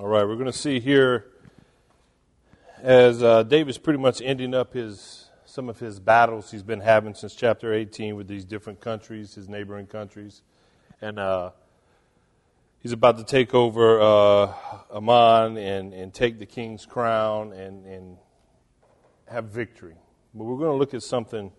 All 0.00 0.06
right, 0.06 0.22
we're 0.22 0.36
going 0.36 0.46
to 0.46 0.52
see 0.52 0.78
here 0.78 1.26
as 2.80 3.20
uh, 3.20 3.42
David's 3.42 3.78
pretty 3.78 3.98
much 3.98 4.22
ending 4.22 4.54
up 4.54 4.72
his 4.72 5.28
some 5.44 5.68
of 5.68 5.80
his 5.80 5.98
battles 5.98 6.52
he's 6.52 6.62
been 6.62 6.78
having 6.78 7.14
since 7.14 7.34
chapter 7.34 7.74
18 7.74 8.14
with 8.14 8.28
these 8.28 8.44
different 8.44 8.80
countries, 8.80 9.34
his 9.34 9.48
neighboring 9.48 9.88
countries, 9.88 10.42
and 11.02 11.18
uh, 11.18 11.50
he's 12.78 12.92
about 12.92 13.18
to 13.18 13.24
take 13.24 13.54
over 13.54 14.00
uh, 14.00 14.54
and, 14.94 15.58
and 15.92 16.14
take 16.14 16.38
the 16.38 16.46
king's 16.46 16.86
crown 16.86 17.52
and, 17.52 17.84
and 17.84 18.18
have 19.26 19.46
victory. 19.46 19.96
But 20.32 20.44
we're 20.44 20.58
going 20.58 20.70
to 20.70 20.76
look 20.78 20.94
at 20.94 21.02
something 21.02 21.50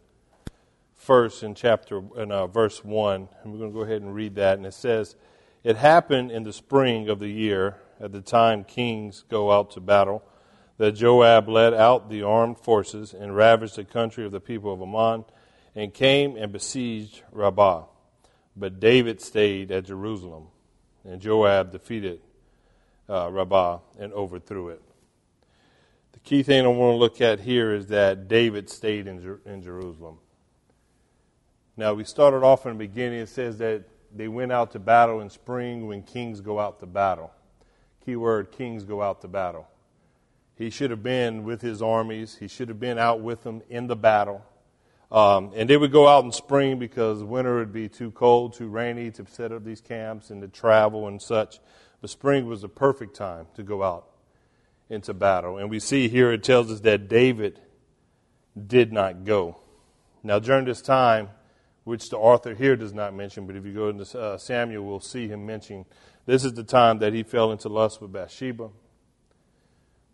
first 0.95 1.43
in 1.43 1.55
chapter 1.55 2.01
in 2.15 2.31
uh, 2.31 2.47
verse 2.47 2.85
one, 2.85 3.27
and 3.43 3.51
we're 3.51 3.59
going 3.59 3.71
to 3.73 3.77
go 3.77 3.83
ahead 3.83 4.01
and 4.01 4.15
read 4.15 4.35
that. 4.35 4.57
And 4.57 4.65
it 4.65 4.73
says, 4.73 5.17
"It 5.61 5.75
happened 5.75 6.31
in 6.31 6.43
the 6.43 6.53
spring 6.53 7.09
of 7.09 7.19
the 7.19 7.27
year, 7.27 7.75
at 7.99 8.11
the 8.11 8.21
time 8.21 8.63
kings 8.63 9.23
go 9.29 9.51
out 9.51 9.71
to 9.71 9.79
battle, 9.79 10.23
that 10.77 10.93
Joab 10.93 11.49
led 11.49 11.73
out 11.73 12.09
the 12.09 12.23
armed 12.23 12.57
forces 12.57 13.13
and 13.13 13.35
ravaged 13.35 13.75
the 13.75 13.83
country 13.83 14.25
of 14.25 14.31
the 14.31 14.39
people 14.39 14.73
of 14.73 14.81
Ammon, 14.81 15.25
and 15.75 15.93
came 15.93 16.35
and 16.35 16.51
besieged 16.51 17.21
Rabbah. 17.31 17.85
But 18.55 18.79
David 18.79 19.21
stayed 19.21 19.71
at 19.71 19.85
Jerusalem, 19.85 20.47
and 21.03 21.21
Joab 21.21 21.71
defeated 21.71 22.21
uh, 23.07 23.29
Rabbah 23.31 23.79
and 23.99 24.13
overthrew 24.13 24.69
it." 24.69 24.81
The 26.13 26.19
key 26.19 26.43
thing 26.43 26.65
I 26.65 26.67
want 26.67 26.93
to 26.93 26.97
look 26.97 27.21
at 27.21 27.39
here 27.39 27.73
is 27.73 27.87
that 27.87 28.27
David 28.27 28.69
stayed 28.69 29.07
in, 29.07 29.21
Jer- 29.21 29.41
in 29.45 29.61
Jerusalem. 29.61 30.17
Now, 31.77 31.93
we 31.93 32.03
started 32.03 32.43
off 32.43 32.65
in 32.65 32.73
the 32.73 32.77
beginning, 32.77 33.19
it 33.19 33.29
says 33.29 33.57
that 33.59 33.83
they 34.13 34.27
went 34.27 34.51
out 34.51 34.71
to 34.71 34.79
battle 34.79 35.21
in 35.21 35.29
spring 35.29 35.87
when 35.87 36.03
kings 36.03 36.41
go 36.41 36.59
out 36.59 36.79
to 36.81 36.85
battle. 36.85 37.31
Key 38.09 38.15
word 38.15 38.51
kings 38.51 38.85
go 38.85 39.03
out 39.03 39.21
to 39.21 39.27
battle. 39.27 39.67
He 40.55 40.71
should 40.71 40.89
have 40.89 41.03
been 41.03 41.43
with 41.43 41.61
his 41.61 41.79
armies, 41.79 42.37
he 42.39 42.47
should 42.47 42.67
have 42.67 42.79
been 42.79 42.97
out 42.97 43.21
with 43.21 43.43
them 43.43 43.61
in 43.69 43.85
the 43.85 43.95
battle. 43.95 44.43
Um, 45.11 45.51
and 45.55 45.69
they 45.69 45.77
would 45.77 45.91
go 45.91 46.07
out 46.07 46.25
in 46.25 46.31
spring 46.31 46.79
because 46.79 47.23
winter 47.23 47.57
would 47.57 47.71
be 47.71 47.87
too 47.87 48.09
cold, 48.09 48.53
too 48.53 48.67
rainy 48.67 49.11
to 49.11 49.27
set 49.27 49.51
up 49.51 49.63
these 49.63 49.79
camps 49.79 50.31
and 50.31 50.41
to 50.41 50.47
travel 50.47 51.07
and 51.07 51.21
such. 51.21 51.59
But 52.01 52.09
spring 52.09 52.47
was 52.47 52.63
the 52.63 52.67
perfect 52.67 53.15
time 53.15 53.45
to 53.53 53.61
go 53.61 53.83
out 53.83 54.07
into 54.89 55.13
battle. 55.13 55.59
And 55.59 55.69
we 55.69 55.79
see 55.79 56.09
here 56.09 56.31
it 56.31 56.43
tells 56.43 56.71
us 56.71 56.79
that 56.79 57.09
David 57.09 57.59
did 58.65 58.91
not 58.91 59.23
go. 59.23 59.61
Now, 60.23 60.39
during 60.39 60.65
this 60.65 60.81
time, 60.81 61.29
which 61.83 62.09
the 62.09 62.17
author 62.17 62.55
here 62.55 62.75
does 62.75 62.91
not 62.91 63.13
mention, 63.13 63.45
but 63.45 63.55
if 63.55 63.67
you 63.67 63.71
go 63.71 63.89
into 63.89 64.19
uh, 64.19 64.39
Samuel, 64.39 64.83
we'll 64.83 64.99
see 64.99 65.27
him 65.27 65.45
mention 65.45 65.85
this 66.29 66.45
is 66.45 66.53
the 66.53 66.63
time 66.63 66.99
that 66.99 67.11
he 67.11 67.23
fell 67.23 67.51
into 67.51 67.69
lust 67.69 67.99
with 67.99 68.11
Bathsheba, 68.11 68.69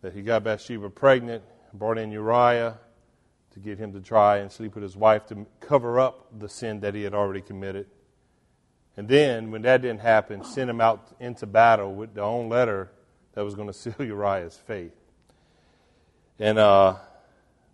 that 0.02 0.14
he 0.14 0.22
got 0.22 0.46
Bathsheba 0.46 0.90
pregnant, 0.90 1.44
brought 1.74 1.98
in 1.98 2.10
Uriah 2.10 2.78
to 3.52 3.60
get 3.60 3.78
him 3.78 3.92
to 3.92 4.00
try 4.00 4.38
and 4.38 4.50
sleep 4.50 4.76
with 4.76 4.84
his 4.84 4.96
wife 4.96 5.26
to 5.28 5.46
cover 5.60 6.00
up 6.00 6.28
the 6.40 6.48
sin 6.48 6.80
that 6.80 6.96
he 6.96 7.04
had 7.04 7.14
already 7.14 7.42
committed. 7.42 7.88
And 8.96 9.10
then, 9.10 9.52
when 9.52 9.64
that 9.64 9.82
didn't 9.82 10.00
happen, 10.00 10.46
sent 10.46 10.70
him 10.70 10.80
out 10.80 11.14
into 11.20 11.46
battle 11.46 11.94
with 11.94 12.14
the 12.14 12.22
own 12.22 12.48
letter 12.48 12.92
that 13.34 13.44
was 13.44 13.54
going 13.54 13.68
to 13.72 13.74
seal 13.74 13.96
Uriah's 14.00 14.56
faith. 14.56 14.96
And 16.40 16.58
uh, 16.58 16.96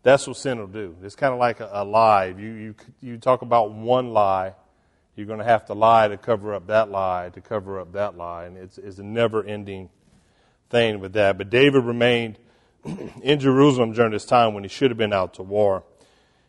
that's 0.02 0.26
what 0.26 0.38
sin 0.38 0.58
will 0.58 0.66
do. 0.66 0.96
It's 1.04 1.16
kind 1.16 1.32
of 1.32 1.40
like 1.40 1.60
a, 1.60 1.70
a 1.72 1.86
lie. 1.86 2.34
You, 2.36 2.52
you, 2.54 2.76
you 3.02 3.18
talk 3.20 3.44
about 3.44 3.72
one 3.72 4.14
lie, 4.14 4.56
you're 5.16 5.28
going 5.28 5.40
to 5.40 5.46
have 5.46 5.66
to 5.66 5.74
lie 5.74 6.08
to 6.08 6.18
cover 6.18 6.54
up 6.54 6.68
that 6.68 6.90
lie, 6.90 7.30
to 7.34 7.42
cover 7.42 7.80
up 7.80 7.94
that 7.94 8.18
lie. 8.18 8.46
And 8.46 8.58
it's, 8.58 8.78
it's 8.78 8.98
a 8.98 9.04
never 9.04 9.44
ending 9.44 9.90
thing 10.70 11.00
with 11.00 11.14
that. 11.14 11.38
But 11.38 11.50
David 11.50 11.84
remained 11.84 12.40
in 13.22 13.40
Jerusalem 13.40 13.94
during 13.94 14.12
this 14.12 14.26
time 14.26 14.54
when 14.54 14.64
he 14.64 14.70
should 14.70 14.92
have 14.92 14.98
been 14.98 15.14
out 15.14 15.36
to 15.36 15.44
war. 15.44 15.84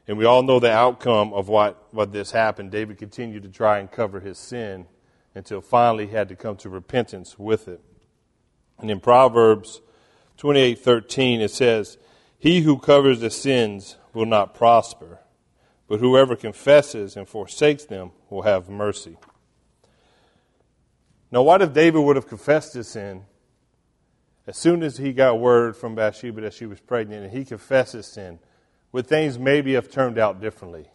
And 0.07 0.19
we 0.19 0.25
all 0.25 0.43
know 0.43 0.59
the 0.59 0.73
outcome 0.73 1.33
of 1.33 1.49
what, 1.49 1.87
what 1.93 2.13
this 2.13 2.31
happened. 2.31 2.71
David 2.71 2.99
continued 2.99 3.43
to 3.45 3.49
try 3.49 3.79
and 3.79 3.91
cover 3.91 4.21
his 4.21 4.39
sin 4.39 4.87
until 5.35 5.61
finally 5.61 6.07
he 6.07 6.13
had 6.13 6.29
to 6.29 6.37
come 6.37 6.57
to 6.57 6.69
repentance 6.69 7.39
with 7.39 7.69
it. 7.69 7.81
And 8.79 8.91
in 8.91 9.01
Proverbs 9.01 9.81
28:13 10.39 11.41
it 11.41 11.51
says, 11.51 11.99
"He 12.39 12.63
who 12.63 12.79
covers 12.79 13.21
the 13.21 13.31
sins 13.31 13.97
will 14.13 14.27
not 14.27 14.55
prosper, 14.55 15.21
but 15.93 16.01
whoever 16.01 16.35
confesses 16.35 17.19
and 17.19 17.29
forsakes 17.29 17.85
them 17.85 18.13
will 18.31 18.41
have 18.41 18.71
mercy." 18.71 19.19
Now, 21.31 21.43
what 21.43 21.61
if 21.61 21.75
David 21.75 22.01
would 22.01 22.17
have 22.17 22.27
confessed 22.27 22.73
his 22.73 22.89
sin 22.89 23.27
as 24.47 24.57
soon 24.57 24.83
as 24.83 24.97
he 24.97 25.13
got 25.13 25.39
word 25.39 25.77
from 25.77 25.95
Bathsheba 25.95 26.41
that 26.41 26.55
she 26.55 26.65
was 26.65 26.81
pregnant 26.81 27.25
and 27.25 27.31
he 27.31 27.45
confessed 27.45 27.93
his 27.93 28.07
sin? 28.07 28.39
Would 28.93 29.07
things 29.07 29.39
maybe 29.39 29.75
have 29.75 29.91
turned 29.91 30.19
out 30.19 30.41
differently? 30.41 30.87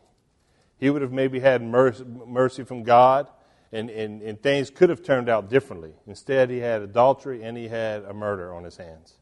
He 0.79 0.89
would 0.89 1.03
have 1.03 1.11
maybe 1.11 1.41
had 1.41 1.61
mercy 1.61 2.63
from 2.63 2.81
God 2.81 3.29
and, 3.71 3.91
and, 3.91 4.23
and 4.23 4.41
things 4.41 4.71
could 4.71 4.89
have 4.89 5.03
turned 5.03 5.29
out 5.29 5.47
differently. 5.47 5.93
Instead, 6.07 6.49
he 6.49 6.57
had 6.57 6.81
adultery 6.81 7.43
and 7.43 7.55
he 7.55 7.67
had 7.67 8.03
a 8.03 8.15
murder 8.15 8.51
on 8.51 8.63
his 8.63 8.77
hands. 8.77 9.19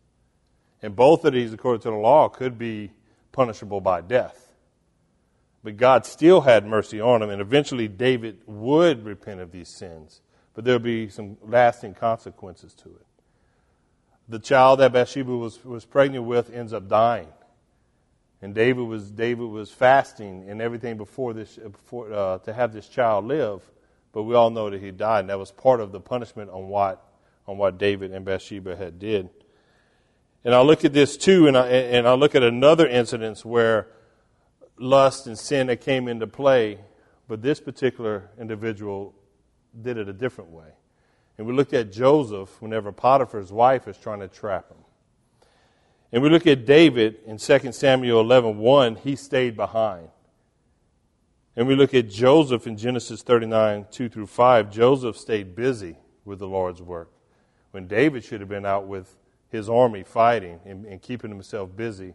And 0.82 0.96
both 0.96 1.26
of 1.26 1.34
these, 1.34 1.52
according 1.52 1.82
to 1.82 1.90
the 1.90 1.98
law, 1.98 2.30
could 2.30 2.58
be 2.58 2.94
punishable 3.34 3.82
by 3.82 4.00
death. 4.00 4.45
But 5.66 5.76
God 5.76 6.06
still 6.06 6.40
had 6.42 6.66
mercy 6.66 7.02
on 7.02 7.22
him, 7.22 7.30
and 7.30 7.42
eventually 7.42 7.90
David 7.90 8.40
would 8.46 9.04
repent 9.04 9.42
of 9.42 9.52
these 9.52 9.68
sins. 9.68 10.22
But 10.54 10.64
there'll 10.64 10.80
be 10.80 11.10
some 11.10 11.36
lasting 11.42 11.96
consequences 11.96 12.74
to 12.76 12.90
it. 12.90 13.06
The 14.30 14.40
child 14.40 14.80
that 14.80 14.94
Bathsheba 14.94 15.36
was, 15.36 15.64
was 15.66 15.84
pregnant 15.84 16.24
with 16.24 16.50
ends 16.50 16.72
up 16.72 16.88
dying. 16.88 17.28
And 18.42 18.56
David 18.56 18.84
was, 18.84 19.12
David 19.12 19.50
was 19.50 19.70
fasting 19.72 20.50
and 20.50 20.62
everything 20.62 20.96
before 20.96 21.34
this, 21.34 21.58
before, 21.58 22.14
uh, 22.14 22.38
to 22.40 22.54
have 22.54 22.72
this 22.72 22.88
child 22.88 23.26
live 23.26 23.62
but 24.16 24.24
we 24.24 24.34
all 24.34 24.50
know 24.50 24.70
that 24.70 24.82
he 24.82 24.92
died, 24.92 25.20
and 25.20 25.30
that 25.30 25.38
was 25.38 25.52
part 25.52 25.82
of 25.82 25.92
the 25.92 26.00
punishment 26.00 26.50
on 26.50 26.70
what 26.70 27.04
on 27.48 27.58
what 27.58 27.78
David 27.78 28.14
and 28.14 28.24
Bathsheba 28.24 28.76
had 28.78 28.98
did. 28.98 29.30
And 30.46 30.56
I 30.56 30.62
look 30.62 30.86
at 30.86 30.94
this 30.94 31.18
too, 31.18 31.48
and 31.48 31.58
I, 31.58 31.68
and 31.68 32.08
I 32.08 32.14
look 32.14 32.34
at 32.34 32.42
another 32.42 32.88
incident 32.88 33.44
where 33.44 33.90
lust 34.78 35.28
and 35.28 35.38
sin 35.38 35.68
that 35.68 35.82
came 35.82 36.08
into 36.08 36.28
play, 36.28 36.80
but 37.28 37.42
this 37.42 37.60
particular 37.60 38.30
individual 38.40 39.14
did 39.82 39.98
it 39.98 40.08
a 40.08 40.14
different 40.14 40.52
way. 40.52 40.70
And 41.38 41.46
we 41.48 41.54
look 41.54 41.74
at 41.74 41.92
Joseph 41.92 42.62
whenever 42.62 42.92
Potiphar's 42.92 43.52
wife 43.52 43.88
is 43.88 43.98
trying 43.98 44.20
to 44.22 44.28
trap 44.28 44.70
him. 44.70 44.78
And 46.12 46.24
we 46.24 46.30
look 46.30 46.48
at 46.48 46.66
David 46.66 47.18
in 47.26 47.38
2 47.38 47.72
Samuel 47.74 48.22
11 48.22 48.58
1, 48.58 48.96
he 48.98 49.16
stayed 49.16 49.56
behind. 49.56 50.10
And 51.58 51.68
we 51.68 51.76
look 51.76 51.94
at 51.94 52.10
Joseph 52.10 52.68
in 52.68 52.78
Genesis 52.78 53.22
39, 53.22 53.88
2 53.92 54.10
through 54.10 54.28
5. 54.28 54.72
Joseph 54.72 55.18
stayed 55.18 55.56
busy 55.56 55.98
with 56.24 56.40
the 56.40 56.48
Lord's 56.48 56.82
work. 56.82 57.12
When 57.72 57.88
David 57.88 58.24
should 58.24 58.40
have 58.40 58.50
been 58.50 58.66
out 58.66 58.88
with 58.88 59.18
his 59.50 59.70
army 59.70 60.04
fighting 60.04 60.60
and, 60.66 60.86
and 60.86 61.02
keeping 61.02 61.30
himself 61.30 61.76
busy, 61.76 62.14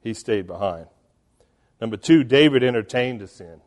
he 0.00 0.14
stayed 0.14 0.46
behind. 0.46 0.86
Number 1.80 1.96
two, 1.96 2.24
David 2.24 2.62
entertained 2.62 3.20
the 3.20 3.28
sin. 3.28 3.60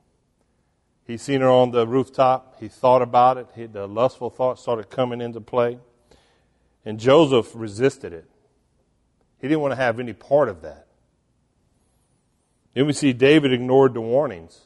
He 1.05 1.17
seen 1.17 1.41
her 1.41 1.49
on 1.49 1.71
the 1.71 1.87
rooftop. 1.87 2.59
He 2.59 2.67
thought 2.67 3.01
about 3.01 3.37
it. 3.37 3.47
He, 3.55 3.65
the 3.65 3.87
lustful 3.87 4.29
thoughts 4.29 4.61
started 4.61 4.89
coming 4.89 5.19
into 5.19 5.41
play. 5.41 5.79
And 6.85 6.99
Joseph 6.99 7.51
resisted 7.53 8.13
it. 8.13 8.29
He 9.41 9.47
didn't 9.47 9.61
want 9.61 9.71
to 9.73 9.77
have 9.77 9.99
any 9.99 10.13
part 10.13 10.47
of 10.47 10.61
that. 10.61 10.87
Then 12.73 12.87
we 12.87 12.93
see 12.93 13.13
David 13.13 13.51
ignored 13.51 13.93
the 13.93 14.01
warnings 14.01 14.61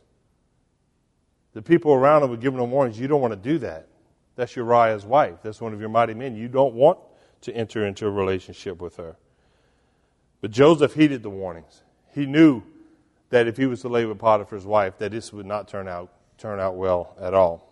the 1.58 1.64
people 1.64 1.92
around 1.92 2.22
him 2.22 2.30
were 2.30 2.38
giving 2.38 2.60
him 2.60 2.70
warnings. 2.70 3.00
You 3.00 3.08
don't 3.08 3.20
want 3.20 3.32
to 3.34 3.36
do 3.36 3.58
that. 3.58 3.88
That's 4.36 4.56
Uriah's 4.56 5.08
wife. 5.08 5.40
That's 5.42 5.60
one 5.60 5.74
of 5.74 5.80
your 5.80 5.90
mighty 5.90 6.14
men. 6.14 6.36
You 6.36 6.48
don't 6.48 6.76
want 6.76 7.00
to 7.42 7.52
enter 7.52 7.84
into 7.84 8.06
a 8.06 8.12
relationship 8.12 8.80
with 8.80 8.98
her. 8.98 9.16
But 10.40 10.52
Joseph 10.52 10.94
heeded 10.94 11.24
the 11.24 11.32
warnings. 11.32 11.82
He 12.14 12.28
knew 12.28 12.62
that 13.30 13.48
if 13.48 13.58
he 13.58 13.66
was 13.66 13.82
to 13.82 13.90
lay 13.90 14.06
with 14.06 14.20
Potiphar's 14.20 14.66
wife, 14.66 14.98
that 15.00 15.12
this 15.12 15.34
would 15.34 15.46
not 15.46 15.68
turn 15.68 15.88
out 15.88 16.12
turn 16.38 16.60
out 16.60 16.76
well 16.76 17.16
at 17.20 17.34
all. 17.34 17.68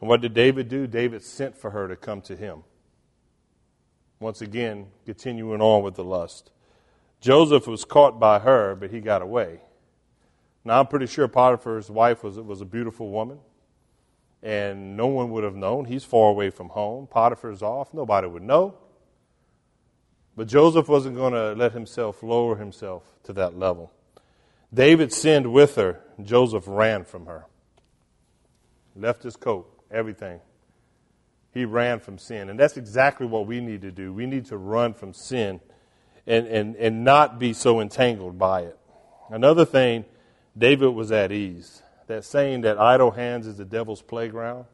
And 0.00 0.08
what 0.08 0.20
did 0.20 0.34
David 0.34 0.68
do? 0.68 0.86
David 0.86 1.22
sent 1.22 1.56
for 1.56 1.70
her 1.70 1.86
to 1.86 1.94
come 1.94 2.20
to 2.22 2.34
him. 2.34 2.64
Once 4.18 4.40
again, 4.42 4.86
continuing 5.06 5.60
on 5.60 5.82
with 5.82 5.94
the 5.94 6.04
lust. 6.04 6.50
Joseph 7.20 7.66
was 7.66 7.84
caught 7.84 8.18
by 8.18 8.38
her, 8.38 8.74
but 8.74 8.90
he 8.90 9.00
got 9.00 9.22
away. 9.22 9.60
Now, 10.64 10.80
I'm 10.80 10.86
pretty 10.86 11.06
sure 11.06 11.28
Potiphar's 11.28 11.90
wife 11.90 12.22
was, 12.22 12.38
was 12.38 12.60
a 12.60 12.66
beautiful 12.66 13.10
woman, 13.10 13.38
and 14.42 14.96
no 14.96 15.06
one 15.06 15.30
would 15.30 15.44
have 15.44 15.54
known. 15.54 15.86
He's 15.86 16.04
far 16.04 16.30
away 16.30 16.50
from 16.50 16.70
home. 16.70 17.06
Potiphar's 17.06 17.62
off. 17.62 17.94
Nobody 17.94 18.26
would 18.26 18.42
know. 18.42 18.74
But 20.36 20.48
Joseph 20.48 20.88
wasn't 20.88 21.16
going 21.16 21.32
to 21.32 21.52
let 21.52 21.72
himself 21.72 22.22
lower 22.22 22.56
himself 22.56 23.04
to 23.24 23.32
that 23.34 23.58
level. 23.58 23.92
David 24.72 25.12
sinned 25.12 25.52
with 25.52 25.76
her. 25.76 26.00
Joseph 26.22 26.64
ran 26.66 27.04
from 27.04 27.26
her. 27.26 27.46
Left 28.94 29.22
his 29.22 29.36
coat, 29.36 29.66
everything. 29.90 30.40
he 31.52 31.64
ran 31.64 32.00
from 32.00 32.18
sin. 32.18 32.48
And 32.48 32.58
that's 32.58 32.76
exactly 32.76 33.26
what 33.26 33.46
we 33.46 33.60
need 33.60 33.82
to 33.82 33.90
do. 33.90 34.12
We 34.12 34.26
need 34.26 34.46
to 34.46 34.56
run 34.56 34.94
from 34.94 35.12
sin 35.12 35.60
and, 36.26 36.46
and, 36.46 36.76
and 36.76 37.04
not 37.04 37.38
be 37.38 37.52
so 37.52 37.80
entangled 37.80 38.38
by 38.38 38.62
it. 38.62 38.78
Another 39.30 39.64
thing, 39.64 40.04
David 40.56 40.88
was 40.90 41.10
at 41.12 41.32
ease. 41.32 41.82
That 42.06 42.24
saying 42.24 42.62
that 42.62 42.78
idle 42.78 43.12
hands 43.12 43.46
is 43.46 43.56
the 43.56 43.64
devil's 43.64 44.02
playground 44.02 44.66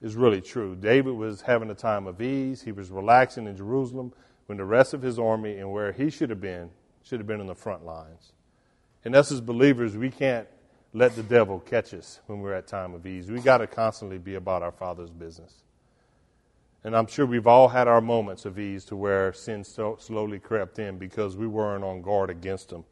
is 0.00 0.14
really 0.14 0.40
true. 0.40 0.74
David 0.74 1.14
was 1.14 1.42
having 1.42 1.70
a 1.70 1.74
time 1.74 2.06
of 2.06 2.20
ease. 2.20 2.62
He 2.62 2.72
was 2.72 2.90
relaxing 2.90 3.46
in 3.46 3.56
Jerusalem 3.56 4.12
when 4.46 4.58
the 4.58 4.64
rest 4.64 4.92
of 4.94 5.02
his 5.02 5.18
army 5.18 5.56
and 5.56 5.70
where 5.70 5.92
he 5.92 6.10
should 6.10 6.30
have 6.30 6.40
been 6.40 6.70
should 7.02 7.18
have 7.20 7.26
been 7.26 7.40
in 7.40 7.46
the 7.46 7.54
front 7.54 7.84
lines. 7.84 8.32
And 9.04 9.16
us 9.16 9.32
as 9.32 9.40
believers, 9.40 9.96
we 9.96 10.10
can't 10.10 10.46
let 10.92 11.16
the 11.16 11.22
devil 11.22 11.58
catch 11.58 11.94
us 11.94 12.20
when 12.26 12.40
we're 12.40 12.54
at 12.54 12.66
time 12.66 12.94
of 12.94 13.06
ease. 13.06 13.30
We 13.30 13.40
got 13.40 13.58
to 13.58 13.66
constantly 13.66 14.18
be 14.18 14.34
about 14.34 14.62
our 14.62 14.72
Father's 14.72 15.10
business. 15.10 15.62
And 16.84 16.96
I'm 16.96 17.06
sure 17.06 17.26
we've 17.26 17.46
all 17.46 17.68
had 17.68 17.88
our 17.88 18.00
moments 18.00 18.44
of 18.44 18.58
ease 18.58 18.84
to 18.86 18.96
where 18.96 19.32
sin 19.32 19.64
so 19.64 19.96
slowly 20.00 20.38
crept 20.38 20.78
in 20.78 20.98
because 20.98 21.36
we 21.36 21.46
weren't 21.46 21.84
on 21.84 22.02
guard 22.02 22.28
against 22.28 22.72
him. 22.72 22.84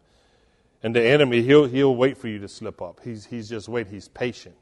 And 0.83 0.97
the 0.97 1.03
enemy, 1.03 1.43
he'll, 1.43 1.67
he'll 1.67 1.95
wait 1.95 2.17
for 2.17 2.29
you 2.29 2.39
to 2.39 2.49
slip 2.49 2.81
up. 2.81 3.01
He's, 3.05 3.27
he's 3.27 3.49
just 3.49 3.69
waiting. 3.69 3.93
He's 3.93 4.09
patient. 4.09 4.55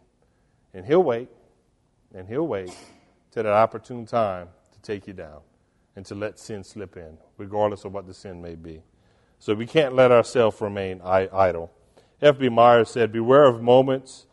And 0.75 0.85
he'll 0.85 1.03
wait, 1.03 1.29
and 2.15 2.27
he'll 2.27 2.47
wait 2.47 2.75
till 3.31 3.45
that 3.45 3.53
opportune 3.53 4.05
time 4.07 4.49
to 4.73 4.81
take 4.81 5.07
you 5.07 5.13
down 5.13 5.41
and 5.95 6.05
to 6.07 6.15
let 6.15 6.39
sin 6.39 6.65
slip 6.65 6.97
in, 6.97 7.19
regardless 7.37 7.85
of 7.85 7.93
what 7.93 8.07
the 8.07 8.15
sin 8.15 8.43
may 8.43 8.55
be. 8.55 8.83
So 9.39 9.55
we 9.55 9.67
can't 9.67 9.95
let 9.95 10.11
ourselves 10.11 10.61
remain 10.61 11.01
idle. 11.03 11.73
F.B. 12.21 12.49
Myers 12.49 12.91
said, 12.91 13.13
Beware 13.13 13.45
of 13.45 13.63
moments 13.63 14.27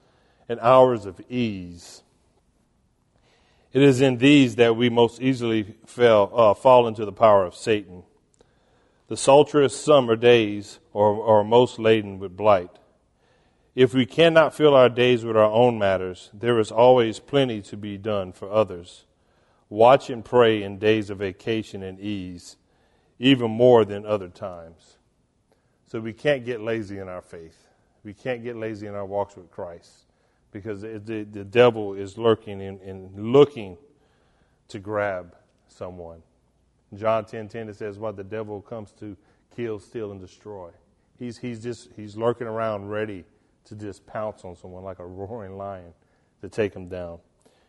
and 0.50 0.60
hours 0.60 1.06
of 1.06 1.22
ease. 1.30 2.02
It 3.74 3.82
is 3.82 4.02
in 4.02 4.18
these 4.18 4.56
that 4.56 4.76
we 4.76 4.90
most 4.90 5.22
easily 5.22 5.76
fell, 5.86 6.32
uh, 6.34 6.54
fall 6.54 6.88
into 6.88 7.06
the 7.06 7.12
power 7.12 7.46
of 7.46 7.56
Satan. 7.56 8.04
The 9.08 9.16
sultriest 9.16 9.84
summer 9.84 10.16
days 10.16 10.80
are, 10.96 11.22
are 11.22 11.44
most 11.44 11.78
laden 11.78 12.18
with 12.18 12.36
blight. 12.38 12.72
If 13.76 13.94
we 13.94 14.06
cannot 14.06 14.56
fill 14.56 14.74
our 14.74 14.88
days 14.88 15.26
with 15.26 15.36
our 15.36 15.52
own 15.52 15.78
matters, 15.78 16.32
there 16.34 16.58
is 16.58 16.72
always 16.72 17.20
plenty 17.20 17.62
to 17.64 17.76
be 17.76 17.98
done 17.98 18.32
for 18.32 18.50
others. 18.50 19.04
Watch 19.70 20.10
and 20.10 20.24
pray 20.24 20.64
in 20.64 20.80
days 20.80 21.10
of 21.10 21.18
vacation 21.18 21.84
and 21.84 22.00
ease, 22.00 22.56
even 23.20 23.52
more 23.52 23.84
than 23.84 24.06
other 24.06 24.30
times. 24.30 24.95
So 25.88 26.00
we 26.00 26.14
can't 26.14 26.46
get 26.46 26.62
lazy 26.62 26.98
in 26.98 27.08
our 27.08 27.22
faith. 27.22 27.68
We 28.04 28.14
can't 28.14 28.44
get 28.44 28.56
lazy 28.56 28.88
in 28.88 28.96
our 28.96 29.06
walks 29.06 29.36
with 29.36 29.52
Christ 29.52 30.06
because 30.52 30.82
the, 30.82 31.28
the, 31.30 31.44
devil 31.44 31.94
is 31.94 32.18
lurking 32.18 32.62
and, 32.62 32.80
and, 32.82 33.34
looking 33.34 33.78
to 34.70 34.80
grab 34.80 35.36
someone. 35.68 36.22
John 36.94 37.26
10 37.26 37.50
10, 37.50 37.70
it 37.70 37.76
says, 37.76 37.98
What 37.98 38.16
the 38.16 38.24
devil 38.24 38.62
comes 38.62 38.92
to 39.00 39.18
kill, 39.56 39.80
steal, 39.80 40.12
and 40.12 40.20
destroy. 40.22 40.70
He's, 41.20 41.38
he's 41.38 41.62
just 41.62 41.90
he's 41.96 42.16
lurking 42.16 42.48
around 42.48 42.90
ready 42.90 43.26
to 43.66 43.76
just 43.76 44.06
pounce 44.06 44.44
on 44.44 44.56
someone 44.56 44.84
like 44.84 45.00
a 45.00 45.06
roaring 45.06 45.58
lion 45.58 45.94
to 46.42 46.50
take 46.50 46.74
him 46.74 46.88
down. 46.88 47.20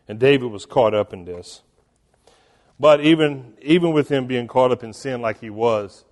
And 0.07 0.19
David 0.19 0.51
was 0.51 0.65
caught 0.65 0.93
up 0.93 1.13
in 1.13 1.25
this. 1.25 1.61
But 2.79 3.01
even, 3.01 3.53
even 3.61 3.91
with 3.91 4.09
him 4.09 4.27
being 4.27 4.47
caught 4.47 4.71
up 4.71 4.83
in 4.83 4.93
sin 4.93 5.21
like 5.21 5.41
he 5.41 5.49
was, 5.49 6.05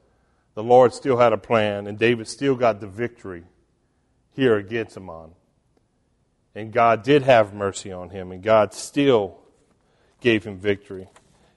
the 0.56 0.64
Lord 0.64 0.94
still 0.94 1.18
had 1.18 1.34
a 1.34 1.38
plan, 1.38 1.86
and 1.86 2.00
David 2.00 2.28
still 2.28 2.56
got 2.56 2.80
the 2.80 2.88
victory 2.88 3.44
here 4.32 4.56
against 4.56 4.98
Ammon. 4.98 5.32
And 6.56 6.72
God 6.72 7.04
did 7.04 7.24
have 7.24 7.54
mercy 7.54 7.92
on 7.92 8.10
him, 8.10 8.32
and 8.32 8.42
God 8.42 8.74
still 8.74 9.38
gave 10.22 10.46
him 10.46 10.58
victory. 10.58 11.10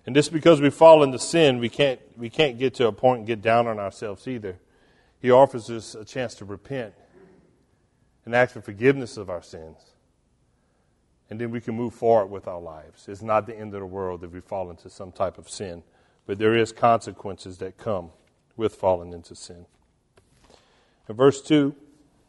And 0.05 0.15
just 0.15 0.33
because 0.33 0.61
we 0.61 0.71
fall 0.71 1.05
into 1.05 1.19
sin, 1.19 1.61
we 1.61 1.69
can't, 1.69 2.01
we 2.17 2.29
can't 2.29 2.59
get 2.59 2.75
to 2.75 2.89
a 2.89 2.93
point 2.93 3.19
and 3.19 3.27
get 3.27 3.41
down 3.41 3.69
on 3.69 3.79
ourselves 3.79 4.27
either. 4.27 4.59
He 5.21 5.31
offers 5.31 5.71
us 5.71 5.95
a 5.95 6.05
chance 6.05 6.35
to 6.37 6.45
repent 6.45 6.95
and 8.25 8.35
ask 8.35 8.55
for 8.55 8.61
forgiveness 8.61 9.17
of 9.17 9.31
our 9.31 9.43
sins. 9.43 9.79
And 11.31 11.41
then 11.41 11.51
we 11.51 11.61
can 11.61 11.75
move 11.75 11.95
forward 11.95 12.27
with 12.29 12.49
our 12.49 12.61
lives. 12.61 13.07
It's 13.07 13.23
not 13.23 13.47
the 13.47 13.57
end 13.57 13.75
of 13.75 13.81
the 13.81 13.87
world 13.87 14.25
if 14.25 14.33
we 14.33 14.41
fall 14.41 14.71
into 14.71 14.91
some 14.91 15.13
type 15.13 15.39
of 15.39 15.49
sin, 15.49 15.85
but 16.27 16.39
there 16.39 16.57
is 16.57 16.73
consequences 16.73 17.59
that 17.59 17.77
come 17.77 18.11
with 18.59 18.75
falling 18.75 19.15
into 19.15 19.35
sin. 19.35 19.65
In 21.09 21.15
verse 21.15 21.41
2, 21.41 21.75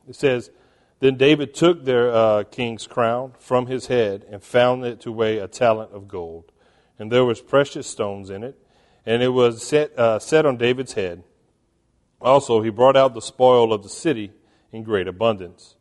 it 0.07 0.15
says, 0.15 0.51
Then 0.99 1.17
David 1.17 1.53
took 1.53 1.83
their 1.83 2.11
uh, 2.13 2.43
king's 2.43 2.87
crown 2.87 3.33
from 3.39 3.67
his 3.67 3.87
head 3.87 4.25
and 4.31 4.41
found 4.41 4.85
it 4.85 5.01
to 5.01 5.11
weigh 5.11 5.39
a 5.39 5.47
talent 5.47 5.91
of 5.91 6.07
gold. 6.07 6.51
And 6.97 7.11
there 7.11 7.25
was 7.25 7.41
precious 7.41 7.87
stones 7.87 8.29
in 8.29 8.43
it, 8.43 8.57
and 9.05 9.21
it 9.21 9.29
was 9.29 9.65
set, 9.65 9.97
uh, 9.97 10.19
set 10.19 10.45
on 10.45 10.57
David's 10.57 10.93
head. 10.93 11.23
Also, 12.21 12.61
he 12.61 12.69
brought 12.69 12.97
out 12.97 13.13
the 13.13 13.21
spoil 13.21 13.73
of 13.73 13.83
the 13.83 13.89
city 13.89 14.31
in 14.71 14.83
great 14.83 15.07
abundance. 15.07 15.75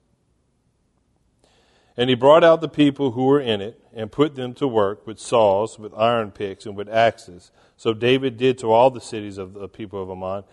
And 1.99 2.09
he 2.09 2.17
brought 2.17 2.45
out 2.45 2.63
the 2.63 2.69
people 2.69 3.11
who 3.11 3.27
were 3.27 3.41
in 3.41 3.61
it 3.61 3.79
and 3.93 4.11
put 4.11 4.37
them 4.37 4.55
to 4.55 4.67
work 4.67 5.07
with 5.07 5.19
saws, 5.19 5.79
with 5.79 5.93
iron 5.95 6.31
picks, 6.31 6.65
and 6.65 6.75
with 6.75 6.89
axes. 6.89 7.51
So 7.77 7.93
David 7.93 8.39
did 8.39 8.57
to 8.59 8.73
all 8.73 8.91
the 8.91 9.01
cities 9.01 9.37
of 9.37 9.53
the 9.53 9.69
people 9.69 10.03
of 10.03 10.09
Ammon 10.09 10.45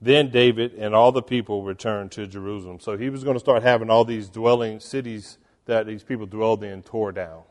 then 0.00 0.30
David 0.30 0.74
and 0.74 0.94
all 0.94 1.12
the 1.12 1.22
people 1.22 1.62
returned 1.62 2.12
to 2.12 2.26
Jerusalem. 2.26 2.80
So 2.80 2.96
he 2.96 3.08
was 3.08 3.24
going 3.24 3.34
to 3.34 3.40
start 3.40 3.62
having 3.62 3.90
all 3.90 4.04
these 4.04 4.28
dwelling 4.28 4.80
cities 4.80 5.38
that 5.64 5.86
these 5.86 6.02
people 6.02 6.26
dwelled 6.26 6.62
in 6.62 6.82
tore 6.82 7.12
down 7.12 7.42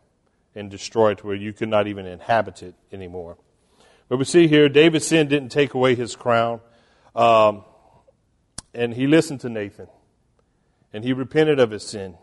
and 0.54 0.70
destroyed 0.70 1.22
where 1.22 1.36
you 1.36 1.54
could 1.54 1.70
not 1.70 1.88
even 1.88 2.06
inhabit 2.06 2.64
it 2.64 2.76
anymore. 2.92 3.38
But 4.08 4.18
we 4.18 4.26
see 4.26 4.48
here, 4.48 4.70
David's 4.70 5.08
sin 5.08 5.28
didn't 5.28 5.50
take 5.50 5.74
away 5.74 5.96
his 5.96 6.16
crown. 6.16 6.62
Um, 7.16 7.64
and 8.74 8.94
he 8.94 9.08
listened 9.08 9.42
to 9.42 9.50
Nathan. 9.50 9.88
And 10.94 11.04
he 11.04 11.14
repented 11.14 11.60
of 11.60 11.72
his 11.72 11.84
sin. 11.84 12.16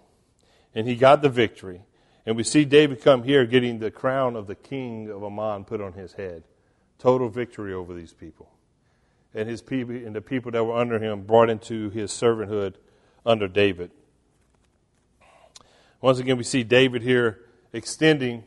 And 0.75 0.87
he 0.87 0.97
got 0.97 1.23
the 1.23 1.29
victory. 1.29 1.83
And 2.25 2.37
we 2.37 2.45
see 2.45 2.65
David 2.65 3.03
come 3.03 3.25
here 3.25 3.45
getting 3.47 3.79
the 3.79 3.91
crown 3.91 4.37
of 4.37 4.47
the 4.47 4.55
king 4.55 5.11
of 5.11 5.23
Ammon 5.23 5.65
put 5.65 5.81
on 5.81 5.95
his 5.95 6.15
head. 6.15 6.45
Total 6.99 7.29
victory 7.29 7.75
over 7.75 7.95
these 7.95 8.13
people 8.13 8.49
and 9.35 9.49
his 9.49 9.63
people 9.63 9.95
and 9.95 10.15
the 10.15 10.21
people 10.21 10.53
that 10.53 10.65
were 10.65 10.77
under 10.77 10.99
him 10.99 11.23
brought 11.23 11.51
into 11.51 11.91
his 11.91 12.11
servanthood 12.11 12.75
under 13.25 13.49
David. 13.49 13.91
Once 16.01 16.19
again, 16.19 16.37
we 16.37 16.45
see 16.45 16.65
David 16.65 17.03
here 17.03 17.41
extending 17.73 18.45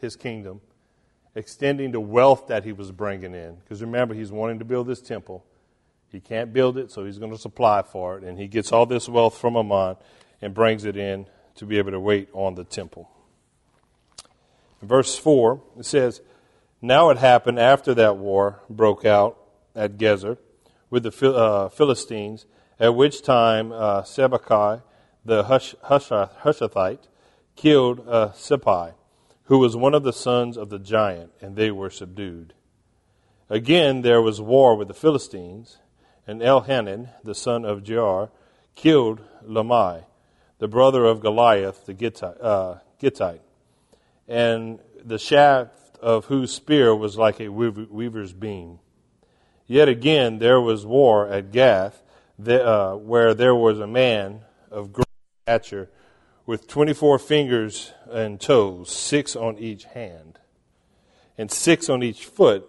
his 0.00 0.16
kingdom, 0.16 0.60
extending 1.34 1.92
the 1.92 2.00
wealth 2.00 2.48
that 2.48 2.64
he 2.64 2.72
was 2.72 2.90
bringing 2.90 3.34
in. 3.34 3.54
Because 3.56 3.80
remember, 3.80 4.14
he's 4.14 4.32
wanting 4.32 4.58
to 4.58 4.64
build 4.64 4.88
this 4.88 5.00
temple. 5.00 5.44
He 6.10 6.20
can't 6.20 6.52
build 6.52 6.76
it, 6.76 6.90
so 6.90 7.04
he's 7.04 7.18
going 7.18 7.30
to 7.30 7.38
supply 7.38 7.82
for 7.82 8.18
it. 8.18 8.24
And 8.24 8.38
he 8.38 8.48
gets 8.48 8.72
all 8.72 8.84
this 8.84 9.08
wealth 9.08 9.38
from 9.38 9.56
Ammon 9.56 9.96
and 10.42 10.52
brings 10.52 10.84
it 10.84 10.96
in 10.96 11.26
to 11.56 11.66
be 11.66 11.78
able 11.78 11.90
to 11.90 12.00
wait 12.00 12.28
on 12.32 12.54
the 12.54 12.64
temple. 12.64 13.10
In 14.80 14.88
verse 14.88 15.16
4, 15.16 15.62
it 15.78 15.86
says, 15.86 16.20
Now 16.80 17.10
it 17.10 17.18
happened 17.18 17.58
after 17.58 17.94
that 17.94 18.16
war 18.16 18.60
broke 18.68 19.04
out 19.04 19.38
at 19.74 19.96
Gezer 19.96 20.38
with 20.90 21.04
the 21.04 21.32
uh, 21.32 21.68
Philistines, 21.68 22.46
at 22.78 22.94
which 22.94 23.22
time 23.22 23.72
uh, 23.72 24.02
the 24.02 25.44
Hush, 25.44 25.74
Hushathite, 25.84 27.06
killed 27.54 28.06
uh, 28.08 28.30
Sippai, 28.30 28.94
who 29.44 29.58
was 29.58 29.76
one 29.76 29.94
of 29.94 30.02
the 30.02 30.12
sons 30.12 30.56
of 30.56 30.68
the 30.68 30.78
giant, 30.78 31.30
and 31.40 31.54
they 31.54 31.70
were 31.70 31.90
subdued. 31.90 32.54
Again, 33.48 34.02
there 34.02 34.22
was 34.22 34.40
war 34.40 34.74
with 34.74 34.88
the 34.88 34.94
Philistines, 34.94 35.78
and 36.26 36.40
Elhanan, 36.40 37.10
the 37.22 37.34
son 37.34 37.64
of 37.64 37.82
Jair, 37.82 38.30
killed 38.74 39.20
Lahmi, 39.46 40.04
the 40.62 40.68
brother 40.68 41.04
of 41.04 41.18
Goliath 41.18 41.86
the 41.86 41.92
Gittite, 41.92 42.40
uh, 42.40 42.76
Gittite, 43.00 43.40
and 44.28 44.78
the 45.04 45.18
shaft 45.18 45.98
of 46.00 46.26
whose 46.26 46.54
spear 46.54 46.94
was 46.94 47.18
like 47.18 47.40
a 47.40 47.48
weaver's 47.48 48.32
beam. 48.32 48.78
Yet 49.66 49.88
again, 49.88 50.38
there 50.38 50.60
was 50.60 50.86
war 50.86 51.26
at 51.26 51.50
Gath, 51.50 52.04
uh, 52.46 52.94
where 52.94 53.34
there 53.34 53.56
was 53.56 53.80
a 53.80 53.88
man 53.88 54.42
of 54.70 54.92
great 54.92 55.08
stature 55.42 55.90
with 56.46 56.68
24 56.68 57.18
fingers 57.18 57.90
and 58.08 58.40
toes, 58.40 58.88
six 58.88 59.34
on 59.34 59.58
each 59.58 59.82
hand, 59.86 60.38
and 61.36 61.50
six 61.50 61.88
on 61.88 62.04
each 62.04 62.24
foot. 62.24 62.64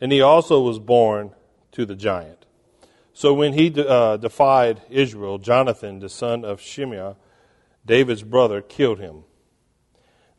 And 0.00 0.10
he 0.10 0.22
also 0.22 0.62
was 0.62 0.78
born 0.78 1.34
to 1.72 1.84
the 1.84 1.96
giant. 1.96 2.46
So 3.20 3.34
when 3.34 3.52
he 3.52 3.70
uh, 3.78 4.16
defied 4.16 4.80
Israel, 4.88 5.36
Jonathan, 5.36 5.98
the 5.98 6.08
son 6.08 6.42
of 6.42 6.58
Shimea, 6.58 7.16
David's 7.84 8.22
brother, 8.22 8.62
killed 8.62 8.98
him. 8.98 9.24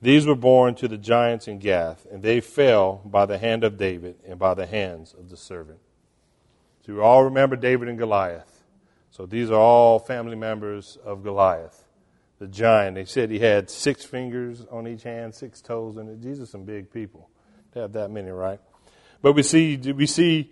These 0.01 0.25
were 0.25 0.33
born 0.33 0.73
to 0.77 0.87
the 0.87 0.97
giants 0.97 1.47
in 1.47 1.59
Gath, 1.59 2.07
and 2.11 2.23
they 2.23 2.41
fell 2.41 3.03
by 3.05 3.27
the 3.27 3.37
hand 3.37 3.63
of 3.63 3.77
David 3.77 4.15
and 4.27 4.39
by 4.39 4.55
the 4.55 4.65
hands 4.65 5.13
of 5.13 5.29
the 5.29 5.37
servant. 5.37 5.77
So 6.83 6.93
you 6.93 7.03
all 7.03 7.23
remember 7.25 7.55
David 7.55 7.87
and 7.87 7.99
Goliath. 7.99 8.63
So 9.11 9.27
these 9.27 9.51
are 9.51 9.59
all 9.59 9.99
family 9.99 10.35
members 10.35 10.97
of 11.05 11.21
Goliath 11.21 11.83
the 12.39 12.47
giant. 12.47 12.95
They 12.95 13.05
said 13.05 13.29
he 13.29 13.37
had 13.37 13.69
six 13.69 14.03
fingers 14.03 14.65
on 14.71 14.87
each 14.87 15.03
hand, 15.03 15.35
six 15.35 15.61
toes, 15.61 15.97
and 15.97 16.19
Jesus 16.19 16.49
some 16.49 16.63
big 16.63 16.91
people. 16.91 17.29
to 17.73 17.79
have 17.81 17.93
that 17.93 18.09
many, 18.09 18.31
right? 18.31 18.59
But 19.21 19.33
we 19.33 19.43
see 19.43 19.77
we 19.77 20.07
see 20.07 20.51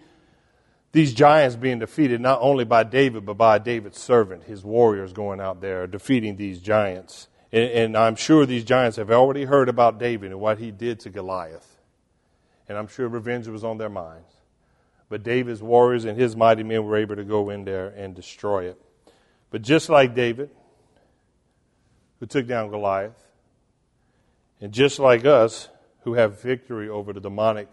these 0.91 1.13
giants 1.13 1.55
being 1.55 1.79
defeated 1.79 2.19
not 2.19 2.39
only 2.41 2.65
by 2.65 2.83
David, 2.83 3.25
but 3.25 3.35
by 3.35 3.59
David's 3.59 3.99
servant, 3.99 4.43
his 4.43 4.63
warriors 4.63 5.13
going 5.13 5.39
out 5.39 5.61
there 5.61 5.85
defeating 5.85 6.35
these 6.35 6.59
giants. 6.59 7.27
And, 7.51 7.71
and, 7.71 7.97
I'm 7.97 8.15
sure 8.15 8.45
these 8.45 8.63
giants 8.63 8.97
have 8.97 9.11
already 9.11 9.45
heard 9.45 9.69
about 9.69 9.99
David 9.99 10.31
and 10.31 10.39
what 10.39 10.59
he 10.59 10.71
did 10.71 10.99
to 11.01 11.09
Goliath. 11.09 11.77
And 12.67 12.77
I'm 12.77 12.87
sure 12.87 13.07
revenge 13.07 13.47
was 13.47 13.63
on 13.63 13.77
their 13.77 13.89
minds. 13.89 14.33
But 15.09 15.23
David's 15.23 15.61
warriors 15.61 16.05
and 16.05 16.19
his 16.19 16.35
mighty 16.35 16.61
men 16.61 16.85
were 16.85 16.97
able 16.97 17.15
to 17.15 17.23
go 17.23 17.49
in 17.49 17.65
there 17.65 17.87
and 17.87 18.15
destroy 18.15 18.65
it. 18.65 18.79
But 19.49 19.63
just 19.63 19.89
like 19.89 20.13
David, 20.13 20.51
who 22.19 22.27
took 22.27 22.47
down 22.47 22.69
Goliath, 22.69 23.27
and 24.61 24.71
just 24.71 24.99
like 24.99 25.25
us, 25.25 25.69
who 26.03 26.13
have 26.13 26.41
victory 26.41 26.89
over 26.89 27.13
the 27.13 27.19
demonic 27.19 27.67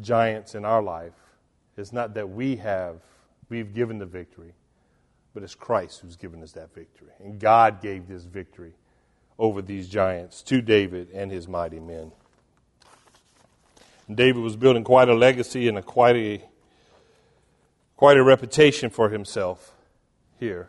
giants 0.00 0.54
in 0.54 0.64
our 0.64 0.82
life, 0.82 1.12
it's 1.76 1.92
not 1.92 2.14
that 2.14 2.30
we 2.30 2.56
have, 2.56 2.96
we've 3.48 3.74
given 3.74 3.98
the 3.98 4.06
victory, 4.06 4.52
but 5.34 5.42
it's 5.42 5.54
Christ 5.54 6.00
who's 6.00 6.16
given 6.16 6.42
us 6.42 6.52
that 6.52 6.74
victory. 6.74 7.10
And 7.22 7.38
God 7.38 7.82
gave 7.82 8.08
this 8.08 8.24
victory 8.24 8.72
over 9.38 9.60
these 9.60 9.88
giants 9.88 10.42
to 10.42 10.62
David 10.62 11.10
and 11.12 11.30
his 11.30 11.46
mighty 11.46 11.80
men. 11.80 12.12
And 14.08 14.16
David 14.16 14.42
was 14.42 14.56
building 14.56 14.84
quite 14.84 15.08
a 15.08 15.14
legacy 15.14 15.68
and 15.68 15.76
a 15.76 15.82
quite 15.82 16.16
a 16.16 16.44
quite 17.96 18.16
a 18.16 18.22
reputation 18.22 18.90
for 18.90 19.08
himself 19.08 19.72
here 20.38 20.68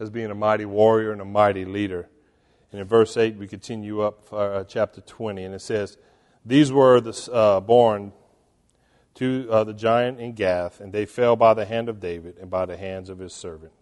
as 0.00 0.10
being 0.10 0.30
a 0.30 0.34
mighty 0.34 0.64
warrior 0.64 1.12
and 1.12 1.20
a 1.20 1.24
mighty 1.24 1.64
leader. 1.64 2.08
And 2.72 2.80
in 2.80 2.86
verse 2.86 3.16
8, 3.16 3.36
we 3.36 3.46
continue 3.46 4.00
up 4.00 4.32
uh, 4.32 4.64
chapter 4.64 5.02
20, 5.02 5.44
and 5.44 5.54
it 5.54 5.60
says, 5.60 5.98
These 6.44 6.72
were 6.72 7.00
the, 7.00 7.30
uh, 7.30 7.60
born 7.60 8.12
to 9.14 9.46
uh, 9.50 9.64
the 9.64 9.74
giant 9.74 10.20
in 10.20 10.32
Gath, 10.32 10.80
and 10.80 10.92
they 10.92 11.04
fell 11.04 11.36
by 11.36 11.54
the 11.54 11.64
hand 11.64 11.88
of 11.88 12.00
David 12.00 12.38
and 12.38 12.50
by 12.50 12.66
the 12.66 12.76
hands 12.76 13.08
of 13.08 13.18
his 13.18 13.34
servant. 13.34 13.72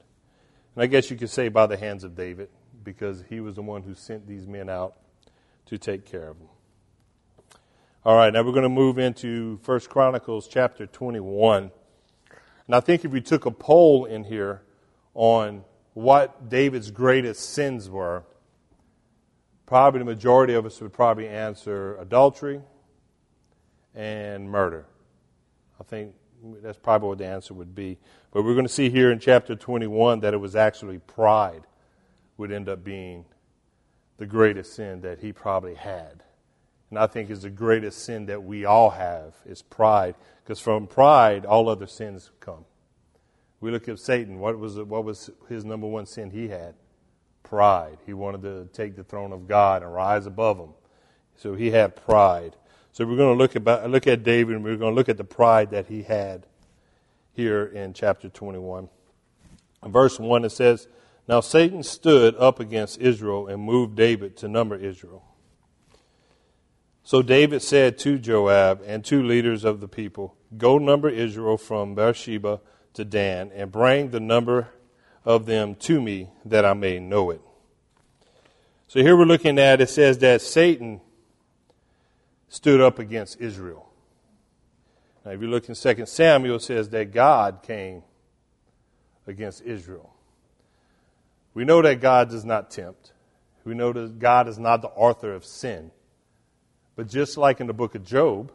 And 0.75 0.83
I 0.83 0.87
guess 0.87 1.11
you 1.11 1.17
could 1.17 1.31
say 1.31 1.49
by 1.49 1.67
the 1.67 1.77
hands 1.77 2.05
of 2.05 2.15
David, 2.15 2.49
because 2.83 3.25
he 3.29 3.41
was 3.41 3.57
the 3.57 3.63
one 3.63 3.83
who 3.83 3.95
sent 3.95 4.27
these 4.27 4.47
men 4.47 4.69
out 4.69 4.95
to 5.67 5.79
take 5.79 6.05
care 6.05 6.29
of 6.29 6.39
them. 6.39 6.49
All 8.05 8.17
right, 8.17 8.33
now 8.33 8.43
we're 8.43 8.53
going 8.53 8.63
to 8.63 8.69
move 8.69 8.99
into 8.99 9.59
First 9.59 9.91
Chronicles 9.91 10.49
chapter 10.49 10.87
21. 10.87 11.71
And 12.67 12.75
I 12.75 12.81
think 12.81 13.05
if 13.05 13.11
we 13.11 13.21
took 13.21 13.47
a 13.47 13.51
poll 13.51 14.07
in 14.07 14.25
here 14.25 14.63
on 15.15 15.65
what 15.93 16.49
David's 16.49 16.91
greatest 16.91 17.51
sins 17.51 17.91
were, 17.91 18.25
probably 19.67 19.99
the 19.99 20.05
majority 20.05 20.55
of 20.55 20.65
us 20.65 20.81
would 20.81 20.93
probably 20.93 21.29
answer 21.29 21.97
adultery 21.97 22.61
and 23.95 24.51
murder. 24.51 24.87
I 25.81 25.85
think 25.85 26.15
that's 26.63 26.79
probably 26.79 27.09
what 27.09 27.19
the 27.19 27.27
answer 27.27 27.55
would 27.55 27.75
be. 27.75 27.99
But 28.33 28.45
we're 28.45 28.55
going 28.55 28.67
to 28.67 28.73
see 28.73 28.91
here 28.91 29.11
in 29.11 29.19
chapter 29.19 29.55
21 29.57 30.21
that 30.21 30.35
it 30.35 30.39
was 30.39 30.55
actually 30.55 30.99
pride 30.99 31.63
would 32.37 32.53
end 32.53 32.69
up 32.69 32.85
being 32.85 33.25
the 34.19 34.27
greatest 34.27 34.75
sin 34.75 35.01
that 35.01 35.21
he 35.21 35.33
probably 35.33 35.75
had. 35.75 36.23
And 36.91 36.99
I 36.99 37.07
think 37.07 37.31
is 37.31 37.43
the 37.43 37.51
greatest 37.51 38.05
sin 38.05 38.27
that 38.27 38.43
we 38.43 38.65
all 38.65 38.91
have 38.91 39.35
is 39.47 39.63
pride. 39.63 40.15
Because 40.43 40.61
from 40.61 40.87
pride, 40.87 41.47
all 41.47 41.69
other 41.69 41.87
sins 41.87 42.31
come. 42.41 42.65
We 43.61 43.71
look 43.71 43.89
at 43.89 43.99
Satan. 43.99 44.39
What 44.39 44.59
was, 44.59 44.77
what 44.77 45.05
was 45.05 45.31
his 45.49 45.65
number 45.65 45.87
one 45.87 46.07
sin 46.07 46.31
he 46.31 46.49
had? 46.49 46.75
Pride. 47.43 47.99
He 48.07 48.13
wanted 48.13 48.43
to 48.43 48.69
take 48.73 48.97
the 48.97 49.05
throne 49.05 49.33
of 49.33 49.47
God 49.47 49.83
and 49.83 49.95
rise 49.95 50.27
above 50.27 50.59
him. 50.59 50.71
So 51.37 51.55
he 51.55 51.71
had 51.71 51.97
pride. 51.97 52.57
So 52.93 53.07
we're 53.07 53.17
going 53.17 53.37
to 53.37 53.39
look, 53.39 53.55
about, 53.55 53.89
look 53.91 54.07
at 54.07 54.23
David 54.25 54.57
and 54.57 54.65
we're 54.65 54.77
going 54.77 54.93
to 54.93 54.97
look 54.97 55.09
at 55.09 55.17
the 55.17 55.25
pride 55.25 55.71
that 55.71 55.87
he 55.87 56.03
had 56.03 56.47
here 57.33 57.65
in 57.65 57.93
chapter 57.93 58.29
21. 58.29 58.89
In 59.85 59.93
verse 59.93 60.19
1, 60.19 60.45
it 60.45 60.51
says, 60.51 60.89
Now 61.29 61.41
Satan 61.41 61.83
stood 61.83 62.35
up 62.37 62.59
against 62.59 62.99
Israel 62.99 63.47
and 63.47 63.63
moved 63.63 63.95
David 63.95 64.37
to 64.39 64.49
number 64.49 64.75
Israel. 64.75 65.25
So 67.03 67.23
David 67.23 67.63
said 67.63 67.97
to 67.99 68.19
Joab 68.19 68.83
and 68.85 69.05
two 69.05 69.23
leaders 69.23 69.65
of 69.65 69.81
the 69.81 69.89
people, 69.89 70.37
Go 70.57 70.79
number 70.79 71.09
Israel 71.09 71.57
from 71.57 71.95
Beersheba 71.95 72.61
to 72.95 73.05
Dan, 73.05 73.53
and 73.55 73.71
bring 73.71 74.11
the 74.11 74.21
number 74.21 74.69
of 75.25 75.47
them 75.47 75.77
to 75.77 76.03
me 76.03 76.29
that 76.45 76.65
I 76.65 76.75
may 76.75 76.99
know 76.99 77.31
it. 77.31 77.41
So 78.89 79.01
here 79.01 79.17
we're 79.17 79.25
looking 79.25 79.59
at 79.61 79.81
it 79.81 79.89
says 79.89 80.19
that 80.19 80.43
Satan 80.43 81.01
stood 82.51 82.81
up 82.81 82.99
against 82.99 83.41
Israel. 83.41 83.89
Now, 85.25 85.31
if 85.31 85.41
you 85.41 85.49
look 85.49 85.69
in 85.69 85.75
2 85.75 86.07
Samuel, 86.07 86.57
it 86.57 86.63
says 86.63 86.89
that 86.91 87.13
God 87.13 87.63
came 87.63 88.03
against 89.27 89.63
Israel. 89.63 90.13
We 91.55 91.65
know 91.65 91.81
that 91.81 92.01
God 92.01 92.29
does 92.29 92.45
not 92.45 92.71
tempt. 92.71 93.13
We 93.65 93.75
know 93.75 93.93
that 93.93 94.19
God 94.19 94.49
is 94.49 94.59
not 94.59 94.83
the 94.83 94.89
author 94.89 95.33
of 95.33 95.45
sin. 95.45 95.93
But 96.97 97.09
just 97.09 97.37
like 97.37 97.61
in 97.61 97.67
the 97.67 97.73
book 97.73 97.95
of 97.95 98.05
Job, 98.05 98.53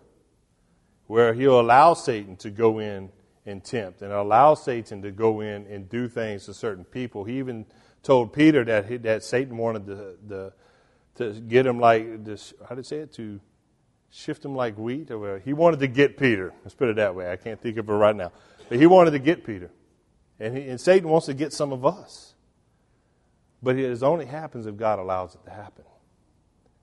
where 1.07 1.33
he'll 1.33 1.59
allow 1.59 1.93
Satan 1.93 2.35
to 2.37 2.49
go 2.49 2.79
in 2.79 3.11
and 3.45 3.63
tempt 3.63 4.01
and 4.01 4.11
allow 4.11 4.55
Satan 4.55 5.01
to 5.03 5.11
go 5.11 5.39
in 5.39 5.67
and 5.67 5.87
do 5.87 6.09
things 6.09 6.45
to 6.45 6.53
certain 6.53 6.83
people, 6.83 7.23
he 7.23 7.37
even 7.37 7.65
told 8.03 8.33
Peter 8.33 8.65
that, 8.65 8.87
he, 8.87 8.97
that 8.97 9.23
Satan 9.23 9.55
wanted 9.55 9.85
to, 9.85 10.17
the, 10.27 10.53
to 11.15 11.39
get 11.41 11.65
him 11.65 11.79
like 11.79 12.25
this, 12.25 12.53
how 12.67 12.75
did 12.75 12.83
he 12.83 12.87
say 12.87 12.97
it? 12.97 13.13
To 13.13 13.39
shift 14.15 14.45
him 14.45 14.55
like 14.55 14.77
wheat. 14.77 15.11
He 15.43 15.53
wanted 15.53 15.79
to 15.81 15.87
get 15.87 16.17
Peter. 16.17 16.53
Let's 16.63 16.73
put 16.73 16.89
it 16.89 16.95
that 16.95 17.15
way. 17.15 17.29
I 17.29 17.35
can't 17.35 17.61
think 17.61 17.77
of 17.77 17.89
it 17.89 17.93
right 17.93 18.15
now. 18.15 18.31
But 18.69 18.79
he 18.79 18.87
wanted 18.87 19.11
to 19.11 19.19
get 19.19 19.45
Peter. 19.45 19.69
And, 20.39 20.57
he, 20.57 20.67
and 20.69 20.79
Satan 20.79 21.09
wants 21.09 21.25
to 21.27 21.33
get 21.33 21.53
some 21.53 21.73
of 21.73 21.85
us. 21.85 22.33
But 23.61 23.77
it 23.77 24.03
only 24.03 24.25
happens 24.25 24.67
if 24.67 24.77
God 24.77 24.99
allows 24.99 25.35
it 25.35 25.43
to 25.45 25.51
happen. 25.51 25.85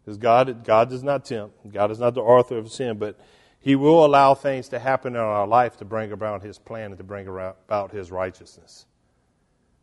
Because 0.04 0.18
God, 0.18 0.64
God 0.64 0.90
does 0.90 1.02
not 1.02 1.24
tempt. 1.24 1.72
God 1.72 1.90
is 1.90 1.98
not 1.98 2.14
the 2.14 2.22
author 2.22 2.58
of 2.58 2.70
sin, 2.70 2.98
but 2.98 3.18
He 3.60 3.76
will 3.76 4.04
allow 4.04 4.34
things 4.34 4.68
to 4.70 4.78
happen 4.78 5.14
in 5.14 5.20
our 5.20 5.46
life 5.46 5.76
to 5.78 5.84
bring 5.84 6.12
about 6.12 6.42
His 6.42 6.58
plan 6.58 6.86
and 6.86 6.98
to 6.98 7.04
bring 7.04 7.28
about 7.28 7.92
His 7.92 8.10
righteousness. 8.10 8.86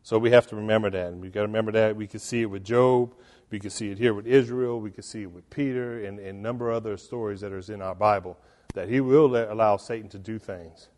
So 0.02 0.18
we 0.18 0.30
have 0.30 0.46
to 0.48 0.56
remember 0.56 0.90
that. 0.90 1.08
And 1.08 1.20
we've 1.20 1.32
got 1.32 1.40
to 1.40 1.46
remember 1.46 1.72
that. 1.72 1.96
We 1.96 2.06
can 2.06 2.20
see 2.20 2.42
it 2.42 2.46
with 2.46 2.64
Job. 2.64 3.14
We 3.50 3.58
can 3.58 3.70
see 3.70 3.90
it 3.90 3.98
here 3.98 4.14
with 4.14 4.26
Israel. 4.26 4.80
We 4.80 4.90
can 4.90 5.02
see 5.02 5.22
it 5.22 5.32
with 5.32 5.48
Peter 5.50 6.04
and, 6.04 6.18
a 6.20 6.32
number 6.32 6.70
of 6.70 6.76
other 6.76 6.96
stories 6.96 7.40
that 7.40 7.52
are 7.52 7.72
in 7.72 7.82
our 7.82 7.94
Bible. 7.94 8.38
That 8.74 8.88
he 8.88 9.00
will 9.00 9.28
let, 9.28 9.48
allow 9.48 9.76
Satan 9.76 10.08
to 10.10 10.18
do 10.18 10.38
things, 10.38 10.88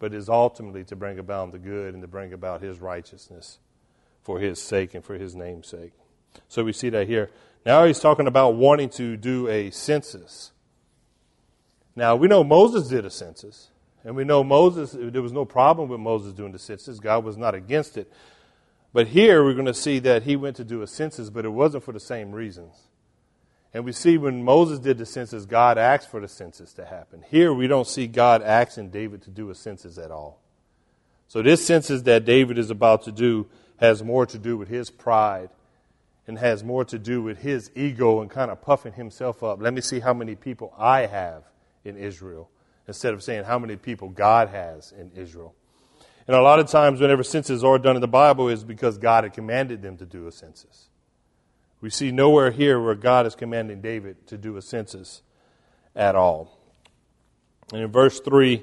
but 0.00 0.12
is 0.12 0.28
ultimately 0.28 0.82
to 0.84 0.96
bring 0.96 1.18
about 1.18 1.52
the 1.52 1.58
good 1.58 1.94
and 1.94 2.02
to 2.02 2.08
bring 2.08 2.32
about 2.32 2.60
his 2.60 2.80
righteousness 2.80 3.58
for 4.22 4.40
his 4.40 4.60
sake 4.60 4.94
and 4.94 5.04
for 5.04 5.14
his 5.14 5.36
name's 5.36 5.68
sake. 5.68 5.92
So 6.48 6.64
we 6.64 6.72
see 6.72 6.90
that 6.90 7.06
here. 7.06 7.30
Now 7.64 7.84
he's 7.84 8.00
talking 8.00 8.26
about 8.26 8.56
wanting 8.56 8.88
to 8.90 9.16
do 9.16 9.48
a 9.48 9.70
census. 9.70 10.50
Now 11.94 12.16
we 12.16 12.26
know 12.26 12.42
Moses 12.42 12.88
did 12.88 13.04
a 13.04 13.10
census, 13.10 13.70
and 14.04 14.16
we 14.16 14.24
know 14.24 14.42
Moses, 14.42 14.96
there 14.98 15.22
was 15.22 15.32
no 15.32 15.44
problem 15.44 15.88
with 15.88 16.00
Moses 16.00 16.32
doing 16.32 16.52
the 16.52 16.58
census. 16.58 16.98
God 16.98 17.24
was 17.24 17.36
not 17.36 17.54
against 17.54 17.96
it. 17.96 18.12
But 18.98 19.06
here 19.06 19.44
we're 19.44 19.54
going 19.54 19.66
to 19.66 19.74
see 19.74 20.00
that 20.00 20.24
he 20.24 20.34
went 20.34 20.56
to 20.56 20.64
do 20.64 20.82
a 20.82 20.88
census, 20.88 21.30
but 21.30 21.44
it 21.44 21.50
wasn't 21.50 21.84
for 21.84 21.92
the 21.92 22.00
same 22.00 22.32
reasons. 22.32 22.88
And 23.72 23.84
we 23.84 23.92
see 23.92 24.18
when 24.18 24.42
Moses 24.42 24.80
did 24.80 24.98
the 24.98 25.06
census, 25.06 25.46
God 25.46 25.78
asked 25.78 26.10
for 26.10 26.18
the 26.18 26.26
census 26.26 26.72
to 26.72 26.84
happen. 26.84 27.22
Here 27.30 27.54
we 27.54 27.68
don't 27.68 27.86
see 27.86 28.08
God 28.08 28.42
asking 28.42 28.90
David 28.90 29.22
to 29.22 29.30
do 29.30 29.50
a 29.50 29.54
census 29.54 29.98
at 29.98 30.10
all. 30.10 30.40
So 31.28 31.42
this 31.42 31.64
census 31.64 32.02
that 32.02 32.24
David 32.24 32.58
is 32.58 32.70
about 32.70 33.04
to 33.04 33.12
do 33.12 33.46
has 33.76 34.02
more 34.02 34.26
to 34.26 34.36
do 34.36 34.56
with 34.56 34.66
his 34.66 34.90
pride 34.90 35.50
and 36.26 36.36
has 36.36 36.64
more 36.64 36.84
to 36.86 36.98
do 36.98 37.22
with 37.22 37.38
his 37.38 37.70
ego 37.76 38.20
and 38.20 38.28
kind 38.28 38.50
of 38.50 38.60
puffing 38.62 38.94
himself 38.94 39.44
up. 39.44 39.62
Let 39.62 39.74
me 39.74 39.80
see 39.80 40.00
how 40.00 40.12
many 40.12 40.34
people 40.34 40.74
I 40.76 41.06
have 41.06 41.44
in 41.84 41.96
Israel 41.96 42.50
instead 42.88 43.14
of 43.14 43.22
saying 43.22 43.44
how 43.44 43.60
many 43.60 43.76
people 43.76 44.08
God 44.08 44.48
has 44.48 44.90
in 44.90 45.12
Israel. 45.14 45.54
And 46.28 46.36
a 46.36 46.42
lot 46.42 46.60
of 46.60 46.66
times, 46.68 47.00
whenever 47.00 47.24
censuses 47.24 47.64
are 47.64 47.78
done 47.78 47.96
in 47.96 48.02
the 48.02 48.06
Bible, 48.06 48.48
is 48.48 48.62
because 48.62 48.98
God 48.98 49.24
had 49.24 49.32
commanded 49.32 49.80
them 49.80 49.96
to 49.96 50.04
do 50.04 50.26
a 50.26 50.32
census. 50.32 50.88
We 51.80 51.88
see 51.88 52.12
nowhere 52.12 52.50
here 52.50 52.78
where 52.78 52.94
God 52.94 53.26
is 53.26 53.34
commanding 53.34 53.80
David 53.80 54.26
to 54.26 54.36
do 54.36 54.56
a 54.58 54.62
census 54.62 55.22
at 55.96 56.14
all. 56.14 56.60
And 57.72 57.80
in 57.80 57.90
verse 57.90 58.20
3, 58.20 58.62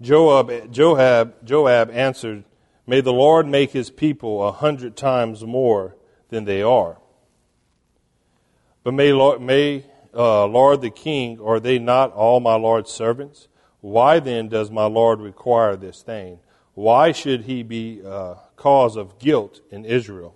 Joab, 0.00 0.70
Joab, 0.70 1.34
Joab 1.44 1.90
answered, 1.90 2.44
May 2.86 3.00
the 3.00 3.12
Lord 3.12 3.48
make 3.48 3.72
his 3.72 3.90
people 3.90 4.46
a 4.46 4.52
hundred 4.52 4.96
times 4.96 5.44
more 5.44 5.96
than 6.28 6.44
they 6.44 6.62
are. 6.62 6.98
But 8.84 8.94
may, 8.94 9.12
may 9.40 9.84
uh, 10.14 10.46
Lord 10.46 10.82
the 10.82 10.90
king, 10.90 11.40
are 11.40 11.58
they 11.58 11.80
not 11.80 12.12
all 12.12 12.38
my 12.38 12.54
Lord's 12.54 12.92
servants? 12.92 13.48
Why 13.80 14.20
then 14.20 14.48
does 14.48 14.70
my 14.70 14.86
Lord 14.86 15.20
require 15.20 15.74
this 15.74 16.02
thing? 16.02 16.38
Why 16.76 17.12
should 17.12 17.44
he 17.44 17.62
be 17.62 18.02
uh, 18.04 18.34
cause 18.54 18.96
of 18.96 19.18
guilt 19.18 19.62
in 19.70 19.86
Israel? 19.86 20.34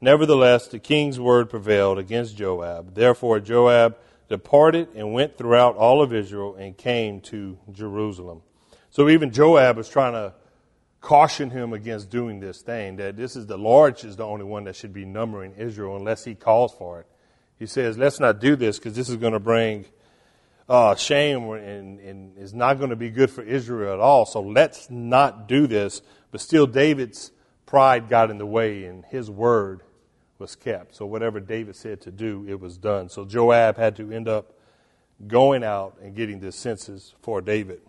Nevertheless, 0.00 0.66
the 0.66 0.78
king's 0.78 1.20
word 1.20 1.50
prevailed 1.50 1.98
against 1.98 2.38
Joab. 2.38 2.94
Therefore, 2.94 3.38
Joab 3.38 3.98
departed 4.30 4.88
and 4.94 5.12
went 5.12 5.36
throughout 5.36 5.76
all 5.76 6.00
of 6.00 6.14
Israel 6.14 6.54
and 6.54 6.74
came 6.74 7.20
to 7.20 7.58
Jerusalem. 7.70 8.40
So 8.88 9.10
even 9.10 9.30
Joab 9.30 9.76
was 9.76 9.90
trying 9.90 10.14
to 10.14 10.32
caution 11.02 11.50
him 11.50 11.74
against 11.74 12.08
doing 12.08 12.40
this 12.40 12.62
thing, 12.62 12.96
that 12.96 13.14
this 13.14 13.36
is 13.36 13.46
the 13.46 13.58
Lord 13.58 14.02
is 14.02 14.16
the 14.16 14.24
only 14.24 14.46
one 14.46 14.64
that 14.64 14.74
should 14.74 14.94
be 14.94 15.04
numbering 15.04 15.52
Israel 15.58 15.96
unless 15.96 16.24
he 16.24 16.34
calls 16.34 16.72
for 16.72 17.00
it. 17.00 17.06
He 17.58 17.66
says, 17.66 17.98
let's 17.98 18.20
not 18.20 18.40
do 18.40 18.56
this 18.56 18.78
because 18.78 18.96
this 18.96 19.10
is 19.10 19.16
going 19.16 19.34
to 19.34 19.38
bring 19.38 19.84
uh, 20.68 20.94
shame 20.94 21.50
and, 21.50 21.98
and 22.00 22.36
is 22.38 22.52
not 22.52 22.78
going 22.78 22.90
to 22.90 22.96
be 22.96 23.10
good 23.10 23.30
for 23.30 23.42
Israel 23.42 23.94
at 23.94 24.00
all. 24.00 24.26
So 24.26 24.40
let's 24.40 24.90
not 24.90 25.48
do 25.48 25.66
this. 25.66 26.02
But 26.30 26.40
still, 26.40 26.66
David's 26.66 27.32
pride 27.66 28.08
got 28.08 28.30
in 28.30 28.38
the 28.38 28.46
way 28.46 28.84
and 28.84 29.04
his 29.06 29.30
word 29.30 29.82
was 30.38 30.54
kept. 30.54 30.94
So 30.94 31.06
whatever 31.06 31.40
David 31.40 31.76
said 31.76 32.00
to 32.02 32.10
do, 32.10 32.44
it 32.48 32.60
was 32.60 32.76
done. 32.76 33.08
So 33.08 33.24
Joab 33.24 33.76
had 33.76 33.96
to 33.96 34.12
end 34.12 34.28
up 34.28 34.54
going 35.26 35.64
out 35.64 35.98
and 36.02 36.14
getting 36.14 36.40
the 36.40 36.52
census 36.52 37.14
for 37.22 37.40
David. 37.40 37.80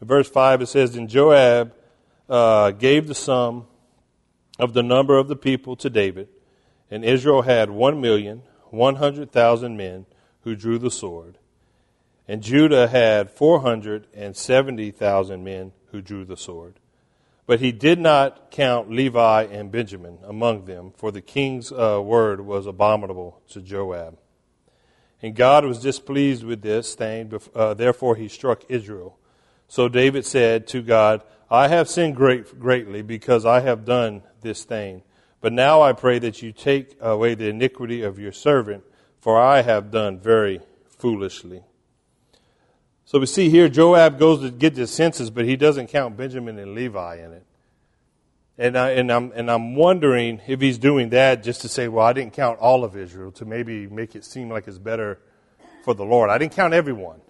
In 0.00 0.06
verse 0.06 0.28
5, 0.28 0.62
it 0.62 0.66
says, 0.66 0.92
Then 0.92 1.08
Joab 1.08 1.74
uh, 2.28 2.70
gave 2.72 3.08
the 3.08 3.14
sum 3.14 3.66
of 4.58 4.72
the 4.72 4.82
number 4.82 5.18
of 5.18 5.28
the 5.28 5.36
people 5.36 5.76
to 5.76 5.90
David, 5.90 6.28
and 6.90 7.04
Israel 7.04 7.42
had 7.42 7.70
one 7.70 8.00
million 8.00 8.42
one 8.70 8.96
hundred 8.96 9.30
thousand 9.30 9.76
men 9.76 10.06
who 10.40 10.54
drew 10.54 10.78
the 10.78 10.90
sword, 10.90 11.38
and 12.26 12.42
Judah 12.42 12.88
had 12.88 13.30
four 13.30 13.60
hundred 13.60 14.06
and 14.14 14.36
seventy 14.36 14.90
thousand 14.90 15.44
men 15.44 15.72
who 15.90 16.00
drew 16.00 16.24
the 16.24 16.36
sword. 16.36 16.80
But 17.46 17.60
he 17.60 17.72
did 17.72 17.98
not 17.98 18.50
count 18.50 18.90
Levi 18.90 19.42
and 19.44 19.70
Benjamin 19.70 20.18
among 20.24 20.64
them, 20.64 20.92
for 20.96 21.12
the 21.12 21.20
king's 21.20 21.70
uh, 21.70 22.00
word 22.02 22.40
was 22.40 22.66
abominable 22.66 23.42
to 23.50 23.60
Joab. 23.60 24.18
And 25.20 25.36
God 25.36 25.64
was 25.64 25.80
displeased 25.80 26.42
with 26.44 26.62
this 26.62 26.94
thing, 26.94 27.32
uh, 27.54 27.74
therefore 27.74 28.16
he 28.16 28.28
struck 28.28 28.64
Israel. 28.68 29.18
So 29.68 29.88
David 29.88 30.24
said 30.24 30.66
to 30.68 30.82
God, 30.82 31.22
I 31.50 31.68
have 31.68 31.88
sinned 31.88 32.16
great, 32.16 32.58
greatly 32.58 33.02
because 33.02 33.44
I 33.44 33.60
have 33.60 33.84
done 33.84 34.22
this 34.40 34.64
thing. 34.64 35.02
But 35.40 35.52
now 35.52 35.82
I 35.82 35.92
pray 35.92 36.18
that 36.20 36.40
you 36.40 36.52
take 36.52 36.96
away 37.00 37.34
the 37.34 37.48
iniquity 37.48 38.02
of 38.02 38.18
your 38.18 38.32
servant, 38.32 38.84
for 39.20 39.38
I 39.38 39.60
have 39.60 39.90
done 39.90 40.18
very 40.18 40.60
foolishly. 40.88 41.62
So 43.06 43.18
we 43.18 43.26
see 43.26 43.50
here 43.50 43.68
Joab 43.68 44.18
goes 44.18 44.40
to 44.40 44.50
get 44.50 44.74
the 44.74 44.86
census, 44.86 45.30
but 45.30 45.44
he 45.44 45.56
doesn't 45.56 45.88
count 45.88 46.16
Benjamin 46.16 46.58
and 46.58 46.74
Levi 46.74 47.16
in 47.16 47.32
it. 47.32 47.46
And, 48.56 48.78
I, 48.78 48.90
and, 48.90 49.10
I'm, 49.10 49.32
and 49.34 49.50
I'm 49.50 49.74
wondering 49.74 50.40
if 50.46 50.60
he's 50.60 50.78
doing 50.78 51.10
that 51.10 51.42
just 51.42 51.62
to 51.62 51.68
say, 51.68 51.88
well, 51.88 52.06
I 52.06 52.12
didn't 52.12 52.34
count 52.34 52.60
all 52.60 52.84
of 52.84 52.96
Israel, 52.96 53.32
to 53.32 53.44
maybe 53.44 53.88
make 53.88 54.14
it 54.14 54.24
seem 54.24 54.48
like 54.48 54.68
it's 54.68 54.78
better 54.78 55.18
for 55.84 55.92
the 55.92 56.04
Lord. 56.04 56.30
I 56.30 56.38
didn't 56.38 56.52
count 56.52 56.72
everyone. 56.72 57.20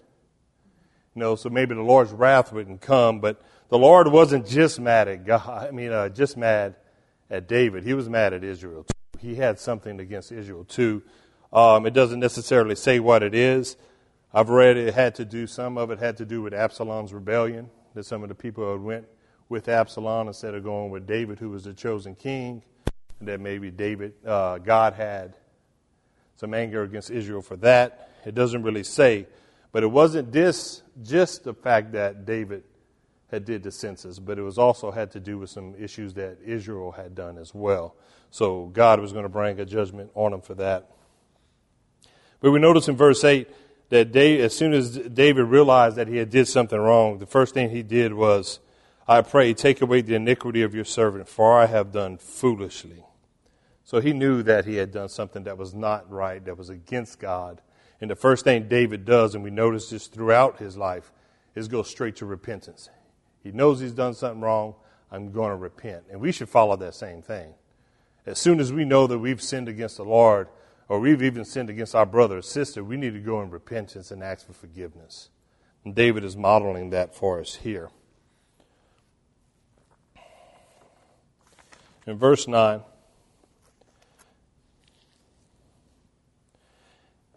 You 1.15 1.21
know, 1.21 1.35
so 1.35 1.49
maybe 1.49 1.73
the 1.73 1.81
Lord's 1.81 2.11
wrath 2.11 2.53
wouldn't 2.53 2.81
come, 2.81 3.19
but 3.19 3.41
the 3.69 3.77
Lord 3.77 4.07
wasn't 4.07 4.47
just 4.47 4.79
mad 4.79 5.07
at 5.07 5.25
God, 5.25 5.67
I 5.67 5.71
mean, 5.71 5.91
uh, 5.91 6.09
just 6.09 6.37
mad 6.37 6.75
at 7.29 7.47
David. 7.47 7.83
He 7.83 7.93
was 7.93 8.07
mad 8.07 8.33
at 8.33 8.43
Israel. 8.43 8.83
Too. 8.83 9.19
He 9.19 9.35
had 9.35 9.59
something 9.59 9.99
against 9.99 10.31
Israel 10.31 10.63
too. 10.65 11.01
Um, 11.51 11.85
it 11.85 11.93
doesn't 11.93 12.19
necessarily 12.19 12.75
say 12.75 12.99
what 12.99 13.23
it 13.23 13.33
is. 13.33 13.77
I've 14.35 14.49
read 14.49 14.75
it 14.75 14.93
had 14.93 15.15
to 15.15 15.23
do, 15.23 15.47
some 15.47 15.77
of 15.77 15.91
it 15.91 15.99
had 15.99 16.17
to 16.17 16.25
do 16.25 16.41
with 16.41 16.53
Absalom's 16.53 17.13
rebellion, 17.13 17.69
that 17.93 18.05
some 18.05 18.21
of 18.21 18.27
the 18.27 18.35
people 18.35 18.69
had 18.69 18.81
went 18.81 19.07
with 19.47 19.69
Absalom 19.69 20.27
instead 20.27 20.53
of 20.55 20.61
going 20.61 20.91
with 20.91 21.07
David, 21.07 21.39
who 21.39 21.51
was 21.51 21.63
the 21.63 21.73
chosen 21.73 22.15
king, 22.15 22.61
and 23.21 23.29
that 23.29 23.39
maybe 23.39 23.71
David, 23.71 24.11
uh, 24.25 24.57
God 24.57 24.91
had 24.91 25.37
some 26.35 26.53
anger 26.53 26.83
against 26.83 27.11
Israel 27.11 27.41
for 27.41 27.55
that. 27.57 28.11
It 28.25 28.35
doesn't 28.35 28.61
really 28.61 28.83
say. 28.83 29.25
But 29.71 29.83
it 29.83 29.87
wasn't 29.87 30.33
this, 30.33 30.83
just 31.01 31.45
the 31.45 31.53
fact 31.53 31.93
that 31.93 32.25
David 32.25 32.65
had 33.31 33.45
did 33.45 33.63
the 33.63 33.71
census, 33.71 34.19
but 34.19 34.37
it 34.37 34.41
was 34.41 34.57
also 34.57 34.91
had 34.91 35.11
to 35.11 35.21
do 35.21 35.37
with 35.37 35.49
some 35.49 35.75
issues 35.79 36.13
that 36.15 36.39
Israel 36.45 36.91
had 36.91 37.15
done 37.15 37.37
as 37.37 37.55
well. 37.55 37.95
So 38.31 38.65
God 38.65 38.99
was 38.99 39.13
going 39.13 39.23
to 39.23 39.29
bring 39.29 39.61
a 39.61 39.65
judgment 39.65 40.11
on 40.13 40.31
them 40.31 40.41
for 40.41 40.55
that. 40.55 40.91
But 42.41 42.51
we 42.51 42.59
notice 42.59 42.89
in 42.89 42.97
verse 42.97 43.23
8 43.23 43.47
that 43.89 44.15
as 44.15 44.55
soon 44.55 44.73
as 44.73 44.97
David 44.97 45.43
realized 45.43 45.95
that 45.95 46.07
he 46.07 46.17
had 46.17 46.29
did 46.29 46.47
something 46.47 46.79
wrong, 46.79 47.19
the 47.19 47.25
first 47.25 47.53
thing 47.53 47.69
he 47.69 47.83
did 47.83 48.13
was, 48.13 48.59
I 49.07 49.21
pray, 49.21 49.53
take 49.53 49.81
away 49.81 50.01
the 50.01 50.15
iniquity 50.15 50.63
of 50.63 50.73
your 50.73 50.85
servant, 50.85 51.29
for 51.29 51.59
I 51.59 51.67
have 51.67 51.91
done 51.91 52.17
foolishly. 52.17 53.03
So 53.83 53.99
he 53.99 54.13
knew 54.13 54.41
that 54.43 54.65
he 54.65 54.77
had 54.77 54.91
done 54.91 55.09
something 55.09 55.43
that 55.43 55.59
was 55.59 55.75
not 55.75 56.09
right, 56.11 56.43
that 56.45 56.57
was 56.57 56.69
against 56.69 57.19
God. 57.19 57.61
And 58.01 58.09
the 58.09 58.15
first 58.15 58.43
thing 58.43 58.67
David 58.67 59.05
does, 59.05 59.35
and 59.35 59.43
we 59.43 59.51
notice 59.51 59.91
this 59.91 60.07
throughout 60.07 60.57
his 60.57 60.75
life, 60.75 61.11
is 61.53 61.67
go 61.67 61.83
straight 61.83 62.15
to 62.17 62.25
repentance. 62.25 62.89
He 63.43 63.51
knows 63.51 63.79
he's 63.79 63.91
done 63.91 64.15
something 64.15 64.41
wrong. 64.41 64.73
I'm 65.11 65.31
going 65.31 65.51
to 65.51 65.55
repent. 65.55 66.05
And 66.11 66.19
we 66.19 66.31
should 66.31 66.49
follow 66.49 66.75
that 66.77 66.95
same 66.95 67.21
thing. 67.21 67.53
As 68.25 68.39
soon 68.39 68.59
as 68.59 68.73
we 68.73 68.85
know 68.85 69.05
that 69.05 69.19
we've 69.19 69.41
sinned 69.41 69.69
against 69.69 69.97
the 69.97 70.03
Lord, 70.03 70.47
or 70.87 70.99
we've 70.99 71.23
even 71.23 71.45
sinned 71.45 71.69
against 71.69 71.95
our 71.95 72.05
brother 72.05 72.37
or 72.37 72.41
sister, 72.41 72.83
we 72.83 72.97
need 72.97 73.13
to 73.13 73.19
go 73.19 73.41
in 73.41 73.49
repentance 73.49 74.11
and 74.11 74.23
ask 74.23 74.45
for 74.45 74.53
forgiveness. 74.53 75.29
And 75.83 75.95
David 75.95 76.23
is 76.23 76.35
modeling 76.35 76.89
that 76.91 77.15
for 77.15 77.39
us 77.39 77.55
here. 77.55 77.89
In 82.07 82.17
verse 82.17 82.47
9, 82.47 82.81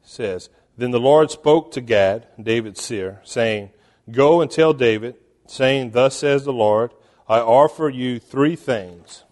says, 0.03 0.51
Then 0.77 0.91
the 0.91 1.01
Lord 1.01 1.31
spoke 1.31 1.73
to 1.73 1.81
Gad, 1.81 2.27
David's 2.43 2.83
seer, 2.83 3.21
saying, 3.25 3.71
Go 4.11 4.41
and 4.41 4.51
tell 4.51 4.73
David, 4.73 5.17
saying, 5.47 5.93
Thus 5.93 6.17
says 6.17 6.45
the 6.45 6.53
Lord, 6.53 6.93
I 7.29 7.41
offer 7.41 7.89
you 7.89 8.19
three 8.19 8.57
things. 8.57 9.25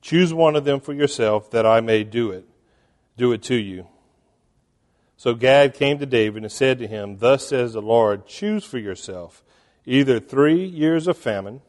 Choose 0.00 0.32
one 0.32 0.56
of 0.56 0.64
them 0.64 0.80
for 0.80 0.92
yourself, 0.92 1.50
that 1.50 1.66
I 1.66 1.80
may 1.80 2.04
do 2.04 2.30
it, 2.30 2.46
do 3.22 3.32
it 3.32 3.42
to 3.44 3.54
you. 3.54 3.86
So 5.16 5.34
Gad 5.34 5.74
came 5.74 6.00
to 6.00 6.06
David 6.06 6.42
and 6.42 6.50
said 6.50 6.80
to 6.80 6.88
him, 6.88 7.18
Thus 7.18 7.46
says 7.46 7.72
the 7.72 7.80
Lord, 7.80 8.26
choose 8.26 8.64
for 8.64 8.78
yourself 8.78 9.44
either 9.86 10.18
three 10.18 10.64
years 10.64 11.06
of 11.06 11.16
famine, 11.16 11.60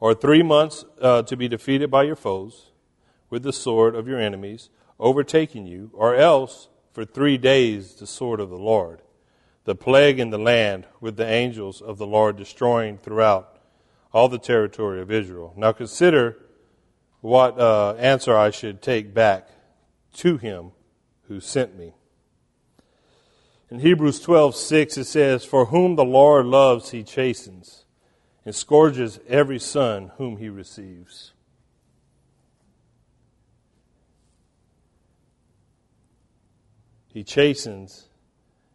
or 0.00 0.14
three 0.14 0.42
months 0.42 0.84
uh, 1.00 1.22
to 1.22 1.36
be 1.36 1.46
defeated 1.46 1.90
by 1.90 2.02
your 2.02 2.16
foes 2.16 2.70
with 3.28 3.44
the 3.44 3.52
sword 3.52 3.94
of 3.94 4.08
your 4.08 4.18
enemies 4.18 4.68
overtaking 4.98 5.64
you, 5.64 5.90
or 5.94 6.16
else 6.16 6.68
for 6.92 7.04
three 7.04 7.38
days 7.38 7.94
the 7.94 8.06
sword 8.08 8.40
of 8.40 8.50
the 8.50 8.56
Lord 8.56 9.00
the 9.64 9.74
plague 9.76 10.18
in 10.18 10.30
the 10.30 10.38
land 10.38 10.86
with 11.00 11.16
the 11.16 11.26
angels 11.26 11.80
of 11.80 11.98
the 11.98 12.06
Lord 12.06 12.36
destroying 12.36 12.98
throughout 12.98 13.58
all 14.12 14.28
the 14.28 14.38
territory 14.38 15.00
of 15.00 15.12
Israel. 15.12 15.52
Now 15.56 15.70
consider 15.70 16.36
what 17.20 17.58
uh, 17.58 17.94
answer 17.94 18.36
I 18.36 18.50
should 18.50 18.80
take 18.80 19.12
back 19.12 19.48
to 20.14 20.36
him 20.36 20.72
who 21.28 21.40
sent 21.40 21.78
me. 21.78 21.92
In 23.70 23.80
Hebrews 23.80 24.20
12:6 24.20 24.98
it 24.98 25.04
says, 25.04 25.44
"For 25.44 25.66
whom 25.66 25.96
the 25.96 26.04
Lord 26.04 26.46
loves 26.46 26.90
he 26.90 27.04
chastens 27.04 27.84
and 28.44 28.54
scourges 28.54 29.20
every 29.28 29.58
son 29.58 30.12
whom 30.16 30.38
he 30.38 30.48
receives." 30.48 31.32
He 37.12 37.24
chastens 37.24 38.08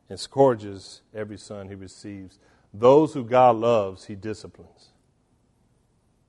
and 0.09 0.19
scourges 0.19 1.01
every 1.13 1.37
son 1.37 1.69
he 1.69 1.75
receives. 1.75 2.37
Those 2.73 3.13
who 3.13 3.23
God 3.23 3.55
loves, 3.55 4.05
he 4.05 4.15
disciplines. 4.15 4.89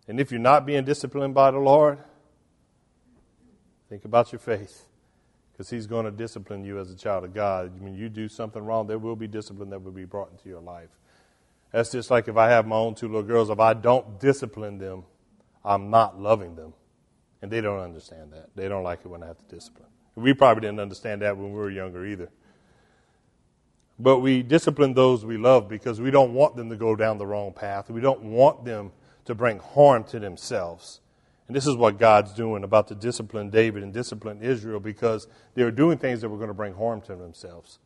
And 0.08 0.20
if 0.20 0.30
you're 0.30 0.40
not 0.40 0.66
being 0.66 0.84
disciplined 0.84 1.34
by 1.34 1.50
the 1.50 1.58
Lord, 1.58 1.98
think 3.88 4.04
about 4.04 4.32
your 4.32 4.38
faith. 4.38 4.86
Because 5.52 5.70
he's 5.70 5.86
going 5.86 6.04
to 6.04 6.10
discipline 6.10 6.64
you 6.64 6.78
as 6.78 6.90
a 6.90 6.94
child 6.94 7.24
of 7.24 7.32
God. 7.32 7.80
When 7.80 7.94
you 7.94 8.08
do 8.08 8.28
something 8.28 8.62
wrong, 8.62 8.86
there 8.86 8.98
will 8.98 9.16
be 9.16 9.26
discipline 9.26 9.70
that 9.70 9.82
will 9.82 9.92
be 9.92 10.04
brought 10.04 10.30
into 10.30 10.48
your 10.48 10.60
life. 10.60 10.90
That's 11.72 11.90
just 11.90 12.10
like 12.10 12.28
if 12.28 12.36
I 12.36 12.50
have 12.50 12.66
my 12.66 12.76
own 12.76 12.94
two 12.94 13.06
little 13.06 13.22
girls, 13.22 13.50
if 13.50 13.58
I 13.58 13.74
don't 13.74 14.20
discipline 14.20 14.78
them, 14.78 15.04
I'm 15.64 15.90
not 15.90 16.20
loving 16.20 16.54
them. 16.56 16.74
And 17.42 17.50
they 17.50 17.60
don't 17.60 17.80
understand 17.80 18.32
that. 18.32 18.50
They 18.54 18.68
don't 18.68 18.82
like 18.82 19.00
it 19.04 19.08
when 19.08 19.22
I 19.22 19.26
have 19.28 19.38
to 19.38 19.54
discipline. 19.54 19.88
We 20.14 20.32
probably 20.34 20.62
didn't 20.62 20.80
understand 20.80 21.22
that 21.22 21.36
when 21.36 21.52
we 21.52 21.58
were 21.58 21.70
younger 21.70 22.06
either. 22.06 22.30
But 23.98 24.18
we 24.18 24.42
discipline 24.42 24.94
those 24.94 25.24
we 25.24 25.36
love 25.36 25.68
because 25.68 26.00
we 26.00 26.10
don't 26.10 26.34
want 26.34 26.56
them 26.56 26.68
to 26.70 26.76
go 26.76 26.96
down 26.96 27.18
the 27.18 27.26
wrong 27.26 27.52
path. 27.52 27.90
We 27.90 28.00
don't 28.00 28.22
want 28.22 28.64
them 28.64 28.92
to 29.26 29.34
bring 29.34 29.58
harm 29.58 30.04
to 30.04 30.18
themselves. 30.18 31.00
And 31.46 31.54
this 31.54 31.66
is 31.66 31.76
what 31.76 31.98
God's 31.98 32.32
doing 32.32 32.64
about 32.64 32.88
to 32.88 32.94
discipline 32.94 33.50
David 33.50 33.82
and 33.82 33.92
discipline 33.92 34.42
Israel 34.42 34.80
because 34.80 35.28
they 35.54 35.62
were 35.62 35.70
doing 35.70 35.98
things 35.98 36.20
that 36.22 36.28
were 36.28 36.38
going 36.38 36.48
to 36.48 36.54
bring 36.54 36.74
harm 36.74 37.00
to 37.02 37.14
themselves. 37.14 37.78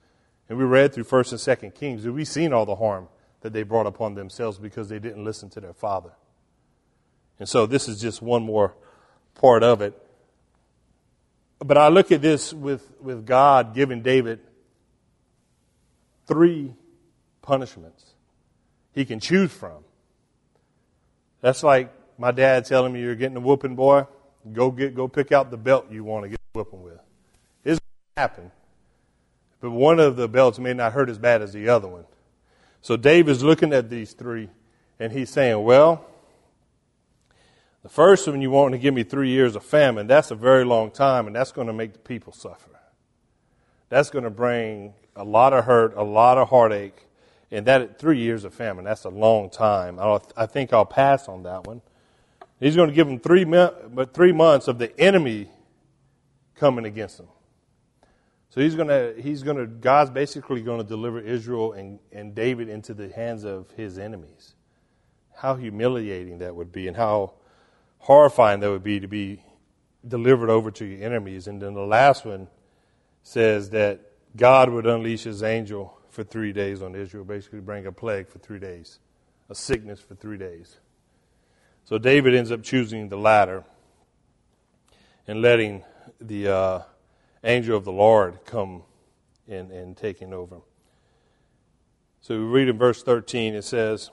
And 0.48 0.58
we 0.58 0.64
read 0.64 0.94
through 0.94 1.04
1st 1.04 1.32
and 1.62 1.72
2nd 1.72 1.74
Kings, 1.74 2.06
we've 2.06 2.26
seen 2.26 2.52
all 2.52 2.64
the 2.64 2.76
harm 2.76 3.08
that 3.42 3.52
they 3.52 3.62
brought 3.62 3.86
upon 3.86 4.14
themselves 4.14 4.58
because 4.58 4.88
they 4.88 4.98
didn't 4.98 5.24
listen 5.24 5.50
to 5.50 5.60
their 5.60 5.74
father. 5.74 6.12
And 7.38 7.48
so 7.48 7.66
this 7.66 7.88
is 7.88 8.00
just 8.00 8.20
one 8.20 8.42
more 8.42 8.74
part 9.34 9.62
of 9.62 9.80
it. 9.80 9.94
But 11.58 11.76
I 11.76 11.88
look 11.88 12.10
at 12.10 12.22
this 12.22 12.52
with, 12.52 12.90
with 13.00 13.26
God 13.26 13.74
giving 13.74 14.02
David 14.02 14.40
three 16.26 16.74
punishments 17.42 18.14
he 18.94 19.04
can 19.04 19.20
choose 19.20 19.52
from. 19.52 19.84
That's 21.40 21.62
like 21.62 21.92
my 22.18 22.30
dad 22.30 22.64
telling 22.64 22.92
me 22.92 23.00
you're 23.00 23.14
getting 23.14 23.36
a 23.36 23.40
whooping, 23.40 23.76
boy. 23.76 24.06
Go 24.52 24.70
get 24.70 24.94
go 24.94 25.08
pick 25.08 25.32
out 25.32 25.50
the 25.50 25.56
belt 25.56 25.86
you 25.90 26.04
want 26.04 26.24
to 26.24 26.28
get 26.30 26.40
whooping 26.52 26.82
with. 26.82 27.00
It's 27.64 27.78
going 27.78 28.16
to 28.16 28.20
happen. 28.20 28.50
But 29.60 29.70
one 29.70 30.00
of 30.00 30.16
the 30.16 30.28
belts 30.28 30.58
may 30.58 30.72
not 30.72 30.92
hurt 30.92 31.10
as 31.10 31.18
bad 31.18 31.42
as 31.42 31.52
the 31.52 31.68
other 31.68 31.88
one. 31.88 32.04
So 32.80 32.96
David's 32.96 33.42
looking 33.42 33.72
at 33.72 33.90
these 33.90 34.12
three 34.12 34.48
and 34.98 35.12
he's 35.12 35.30
saying, 35.30 35.62
Well, 35.62 36.04
the 37.82 37.88
first 37.88 38.26
one 38.28 38.42
you 38.42 38.50
want 38.50 38.72
to 38.72 38.78
give 38.78 38.94
me 38.94 39.02
three 39.02 39.30
years 39.30 39.56
of 39.56 39.64
famine, 39.64 40.06
that's 40.06 40.30
a 40.30 40.34
very 40.34 40.64
long 40.64 40.90
time, 40.90 41.26
and 41.26 41.34
that's 41.34 41.52
going 41.52 41.66
to 41.66 41.72
make 41.72 41.94
the 41.94 41.98
people 41.98 42.32
suffer. 42.32 42.70
That's 43.88 44.10
going 44.10 44.24
to 44.24 44.30
bring 44.30 44.94
a 45.16 45.24
lot 45.24 45.52
of 45.52 45.64
hurt, 45.64 45.96
a 45.96 46.02
lot 46.02 46.38
of 46.38 46.48
heartache, 46.48 47.06
and 47.50 47.66
that 47.66 47.98
three 47.98 48.18
years 48.18 48.44
of 48.44 48.54
famine, 48.54 48.84
that's 48.84 49.04
a 49.04 49.10
long 49.10 49.50
time. 49.50 49.98
I'll, 49.98 50.24
I 50.36 50.46
think 50.46 50.72
I'll 50.72 50.84
pass 50.84 51.28
on 51.28 51.42
that 51.44 51.66
one. 51.66 51.82
He's 52.60 52.76
going 52.76 52.88
to 52.88 52.94
give 52.94 53.06
them 53.06 53.18
three, 53.18 53.44
but 53.44 54.14
three 54.14 54.32
months 54.32 54.68
of 54.68 54.78
the 54.78 54.98
enemy 55.00 55.48
coming 56.56 56.84
against 56.84 57.16
them. 57.16 57.28
So 58.50 58.60
he's 58.60 58.74
going 58.74 58.88
to, 58.88 59.14
he's 59.20 59.42
going 59.42 59.56
to, 59.56 59.66
God's 59.66 60.10
basically 60.10 60.60
going 60.60 60.82
to 60.82 60.86
deliver 60.86 61.20
Israel 61.20 61.72
and, 61.72 62.00
and 62.12 62.34
David 62.34 62.68
into 62.68 62.94
the 62.94 63.08
hands 63.08 63.44
of 63.44 63.70
his 63.72 63.98
enemies. 63.98 64.54
How 65.36 65.54
humiliating 65.54 66.38
that 66.38 66.54
would 66.54 66.70
be, 66.70 66.86
and 66.86 66.96
how 66.96 67.34
horrifying 67.98 68.60
that 68.60 68.70
would 68.70 68.82
be 68.82 69.00
to 69.00 69.08
be 69.08 69.42
delivered 70.06 70.50
over 70.50 70.70
to 70.70 70.84
your 70.84 71.04
enemies. 71.04 71.46
And 71.46 71.62
then 71.62 71.74
the 71.74 71.86
last 71.86 72.24
one 72.24 72.48
says 73.22 73.70
that 73.70 74.00
God 74.36 74.68
would 74.68 74.86
unleash 74.86 75.22
his 75.24 75.42
angel 75.42 75.96
for 76.10 76.24
three 76.24 76.52
days 76.52 76.82
on 76.82 76.94
Israel, 76.94 77.24
basically 77.24 77.60
bring 77.60 77.86
a 77.86 77.92
plague 77.92 78.28
for 78.28 78.38
three 78.38 78.58
days, 78.58 78.98
a 79.48 79.54
sickness 79.54 80.00
for 80.00 80.14
three 80.14 80.36
days. 80.36 80.78
So 81.84 81.98
David 81.98 82.34
ends 82.34 82.50
up 82.50 82.62
choosing 82.62 83.08
the 83.08 83.16
latter 83.16 83.64
and 85.26 85.40
letting 85.40 85.84
the 86.20 86.48
uh, 86.48 86.82
angel 87.44 87.76
of 87.76 87.84
the 87.84 87.92
Lord 87.92 88.44
come 88.44 88.82
in 89.48 89.70
and 89.70 89.96
taking 89.96 90.32
over. 90.32 90.58
So 92.20 92.36
we 92.36 92.44
read 92.44 92.68
in 92.68 92.76
verse 92.76 93.02
13, 93.02 93.54
it 93.54 93.62
says, 93.62 94.10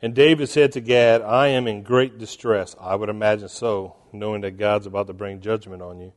and 0.00 0.14
David 0.14 0.48
said 0.48 0.72
to 0.72 0.80
Gad, 0.80 1.22
I 1.22 1.48
am 1.48 1.66
in 1.66 1.82
great 1.82 2.18
distress. 2.18 2.76
I 2.80 2.94
would 2.94 3.08
imagine 3.08 3.48
so, 3.48 3.96
knowing 4.12 4.42
that 4.42 4.52
God's 4.52 4.86
about 4.86 5.08
to 5.08 5.12
bring 5.12 5.40
judgment 5.40 5.82
on 5.82 6.00
you. 6.00 6.12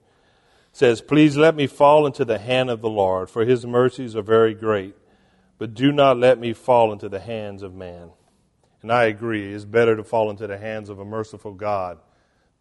Says, 0.72 1.02
Please 1.02 1.38
let 1.38 1.56
me 1.56 1.68
fall 1.68 2.06
into 2.06 2.24
the 2.26 2.40
hand 2.40 2.70
of 2.70 2.82
the 2.82 2.90
Lord, 2.90 3.30
for 3.30 3.46
his 3.46 3.66
mercies 3.66 4.16
are 4.16 4.22
very 4.22 4.54
great, 4.54 4.96
but 5.58 5.74
do 5.74 5.92
not 5.92 6.18
let 6.18 6.40
me 6.40 6.54
fall 6.54 6.92
into 6.92 7.10
the 7.10 7.20
hands 7.20 7.62
of 7.62 7.74
man. 7.74 8.12
And 8.82 8.92
I 8.92 9.04
agree, 9.04 9.54
it's 9.54 9.66
better 9.66 9.96
to 9.96 10.04
fall 10.04 10.30
into 10.30 10.48
the 10.48 10.58
hands 10.58 10.90
of 10.90 11.00
a 11.00 11.06
merciful 11.06 11.54
God 11.54 12.00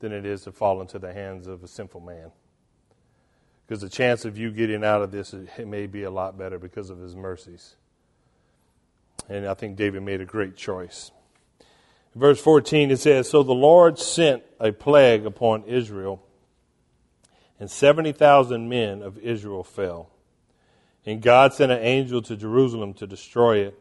than 0.00 0.12
it 0.12 0.26
is 0.26 0.42
to 0.42 0.52
fall 0.52 0.80
into 0.80 0.98
the 0.98 1.12
hands 1.12 1.46
of 1.46 1.62
a 1.62 1.68
sinful 1.68 2.00
man. 2.00 2.32
Because 3.66 3.82
the 3.82 3.88
chance 3.88 4.24
of 4.24 4.36
you 4.36 4.50
getting 4.50 4.84
out 4.84 5.00
of 5.00 5.12
this 5.12 5.32
it 5.32 5.68
may 5.68 5.86
be 5.86 6.02
a 6.02 6.10
lot 6.10 6.36
better 6.36 6.58
because 6.58 6.90
of 6.90 6.98
his 6.98 7.14
mercies. 7.14 7.76
And 9.28 9.46
I 9.46 9.54
think 9.54 9.76
David 9.76 10.02
made 10.02 10.20
a 10.20 10.24
great 10.24 10.56
choice. 10.56 11.12
verse 12.14 12.40
14 12.40 12.90
it 12.90 12.98
says, 12.98 13.30
So 13.30 13.42
the 13.42 13.52
Lord 13.52 13.98
sent 13.98 14.42
a 14.58 14.72
plague 14.72 15.24
upon 15.24 15.64
Israel, 15.64 16.20
and 17.60 17.70
70,000 17.70 18.68
men 18.68 19.02
of 19.02 19.18
Israel 19.18 19.62
fell. 19.62 20.10
And 21.06 21.22
God 21.22 21.54
sent 21.54 21.70
an 21.70 21.78
angel 21.78 22.20
to 22.22 22.36
Jerusalem 22.36 22.94
to 22.94 23.06
destroy 23.06 23.58
it. 23.58 23.78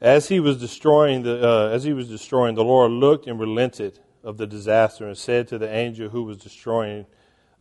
As 0.00 0.28
he 0.28 0.40
was 0.40 0.58
destroying 0.58 1.22
the, 1.22 1.48
uh, 1.48 1.68
as 1.68 1.84
he 1.84 1.94
was 1.94 2.08
destroying, 2.08 2.54
the 2.54 2.64
Lord 2.64 2.92
looked 2.92 3.26
and 3.26 3.40
relented 3.40 3.98
of 4.22 4.36
the 4.36 4.46
disaster 4.46 5.06
and 5.06 5.16
said 5.16 5.48
to 5.48 5.58
the 5.58 5.72
angel 5.72 6.10
who 6.10 6.24
was 6.24 6.36
destroying, 6.36 7.06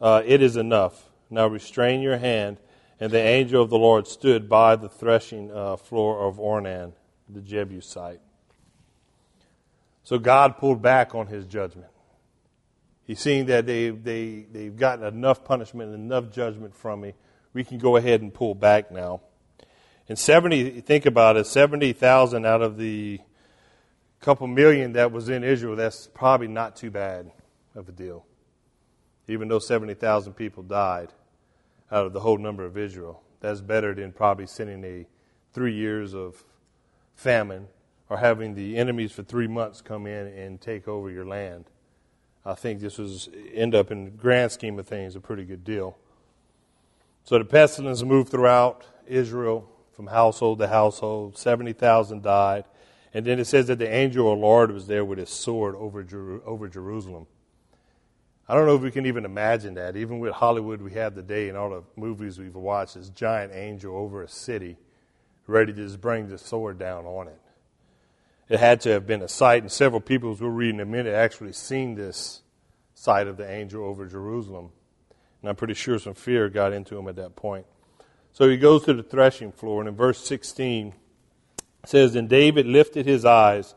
uh, 0.02 0.22
"It 0.26 0.42
is 0.42 0.58
enough. 0.58 1.10
Now 1.30 1.48
restrain 1.48 2.02
your 2.02 2.18
hand 2.18 2.58
and 3.00 3.12
the 3.12 3.20
angel 3.20 3.62
of 3.62 3.70
the 3.70 3.78
Lord 3.78 4.08
stood 4.08 4.48
by 4.48 4.76
the 4.76 4.90
threshing 4.90 5.52
uh, 5.52 5.76
floor 5.76 6.26
of 6.26 6.38
Ornan, 6.38 6.94
the 7.28 7.42
Jebusite. 7.42 8.22
So 10.04 10.18
God 10.18 10.58
pulled 10.58 10.82
back 10.82 11.16
on 11.16 11.28
his 11.28 11.46
judgment. 11.46 11.90
He's 13.06 13.20
seeing 13.20 13.46
that 13.46 13.66
they, 13.66 13.92
they, 13.92 14.46
they've 14.52 14.76
gotten 14.76 15.06
enough 15.06 15.44
punishment 15.46 15.94
and 15.94 16.06
enough 16.12 16.32
judgment 16.32 16.76
from 16.76 17.02
me. 17.02 17.14
We 17.54 17.64
can 17.64 17.78
go 17.78 17.96
ahead 17.96 18.22
and 18.22 18.34
pull 18.34 18.56
back 18.56 18.92
now. 18.92 19.22
And 20.10 20.18
70, 20.18 20.82
think 20.82 21.06
about 21.06 21.38
it, 21.38 21.48
70,000 21.48 22.46
out 22.46 22.62
of 22.62 22.78
the 22.78 23.20
couple 24.22 24.48
million 24.48 24.94
that 24.94 25.12
was 25.12 25.30
in 25.30 25.44
Israel, 25.44 25.76
that's 25.76 26.08
probably 26.08 26.48
not 26.48 26.76
too 26.76 26.90
bad 26.90 27.32
of 27.76 27.88
a 27.88 27.92
deal. 27.92 28.26
Even 29.28 29.48
though 29.48 29.60
70,000 29.60 30.34
people 30.34 30.64
died 30.64 31.10
out 31.92 32.08
of 32.08 32.14
the 32.14 32.20
whole 32.20 32.38
number 32.38 32.66
of 32.66 32.78
Israel. 32.78 33.22
That's 33.40 33.62
better 33.62 33.94
than 33.94 34.12
probably 34.12 34.48
sending 34.48 34.84
a 34.84 35.06
three 35.54 35.76
years 35.76 36.16
of 36.16 36.44
famine 37.14 37.68
or 38.10 38.18
having 38.18 38.56
the 38.56 38.78
enemies 38.78 39.12
for 39.12 39.24
three 39.24 39.48
months 39.48 39.82
come 39.82 40.08
in 40.08 40.28
and 40.28 40.60
take 40.60 40.88
over 40.88 41.10
your 41.10 41.26
land. 41.26 41.66
I 42.46 42.54
think 42.54 42.80
this 42.80 42.98
was 42.98 43.30
end 43.54 43.74
up 43.74 43.92
in 43.92 44.06
the 44.06 44.12
grand 44.12 44.52
scheme 44.52 44.78
of 44.78 44.88
things 44.88 45.16
a 45.16 45.20
pretty 45.20 45.46
good 45.46 45.64
deal. 45.64 45.98
So 47.24 47.40
the 47.40 47.46
pestilence 47.46 48.04
moved 48.04 48.30
throughout 48.30 48.86
Israel 49.08 49.68
from 49.94 50.08
household 50.08 50.60
to 50.60 50.68
household. 50.68 51.38
Seventy 51.38 51.74
thousand 51.74 52.22
died, 52.22 52.66
and 53.14 53.26
then 53.26 53.40
it 53.40 53.46
says 53.46 53.68
that 53.68 53.80
the 53.80 53.90
angel 53.90 54.32
of 54.32 54.38
the 54.38 54.46
Lord 54.46 54.72
was 54.72 54.86
there 54.86 55.04
with 55.04 55.18
his 55.18 55.32
sword 55.32 55.76
over 55.76 56.04
Jer- 56.04 56.42
over 56.46 56.68
Jerusalem. 56.68 57.26
I 58.48 58.54
don't 58.54 58.68
know 58.68 58.76
if 58.76 58.82
we 58.82 58.92
can 58.92 59.08
even 59.08 59.26
imagine 59.26 59.74
that. 59.74 59.96
Even 59.96 60.20
with 60.20 60.34
Hollywood 60.34 60.80
we 60.80 60.92
have 60.92 61.16
today 61.16 61.50
and 61.50 61.58
all 61.58 61.72
the 61.72 61.84
movies 61.96 62.38
we've 62.38 62.54
watched, 62.54 62.94
this 62.94 63.10
giant 63.10 63.54
angel 63.56 63.98
over 63.98 64.22
a 64.22 64.28
city 64.28 64.78
ready 65.48 65.74
to 65.74 65.84
just 65.84 66.00
bring 66.00 66.28
the 66.28 66.38
sword 66.38 66.78
down 66.78 67.06
on 67.06 67.28
it. 67.28 67.40
It 68.48 68.60
had 68.60 68.82
to 68.82 68.90
have 68.90 69.08
been 69.08 69.22
a 69.22 69.28
sight, 69.28 69.64
and 69.64 69.72
several 69.72 70.02
people, 70.02 70.32
as 70.32 70.42
we're 70.42 70.50
reading 70.50 70.80
a 70.80 70.86
minute, 70.86 71.14
actually 71.14 71.54
seen 71.54 71.96
this 71.96 72.42
sight 72.94 73.28
of 73.28 73.38
the 73.38 73.50
angel 73.50 73.84
over 73.84 74.06
Jerusalem. 74.06 74.70
And 75.42 75.50
I'm 75.50 75.56
pretty 75.56 75.74
sure 75.74 75.98
some 75.98 76.14
fear 76.14 76.50
got 76.50 76.74
into 76.74 76.98
him 76.98 77.08
at 77.08 77.16
that 77.16 77.36
point. 77.36 77.66
So 78.34 78.50
he 78.50 78.58
goes 78.58 78.84
to 78.86 78.94
the 78.94 79.04
threshing 79.04 79.52
floor, 79.52 79.82
and 79.82 79.90
in 79.90 79.96
verse 79.96 80.24
16 80.26 80.94
it 81.84 81.90
says, 81.90 82.16
And 82.16 82.30
David 82.30 82.66
lifted 82.66 83.06
his 83.06 83.26
eyes 83.26 83.74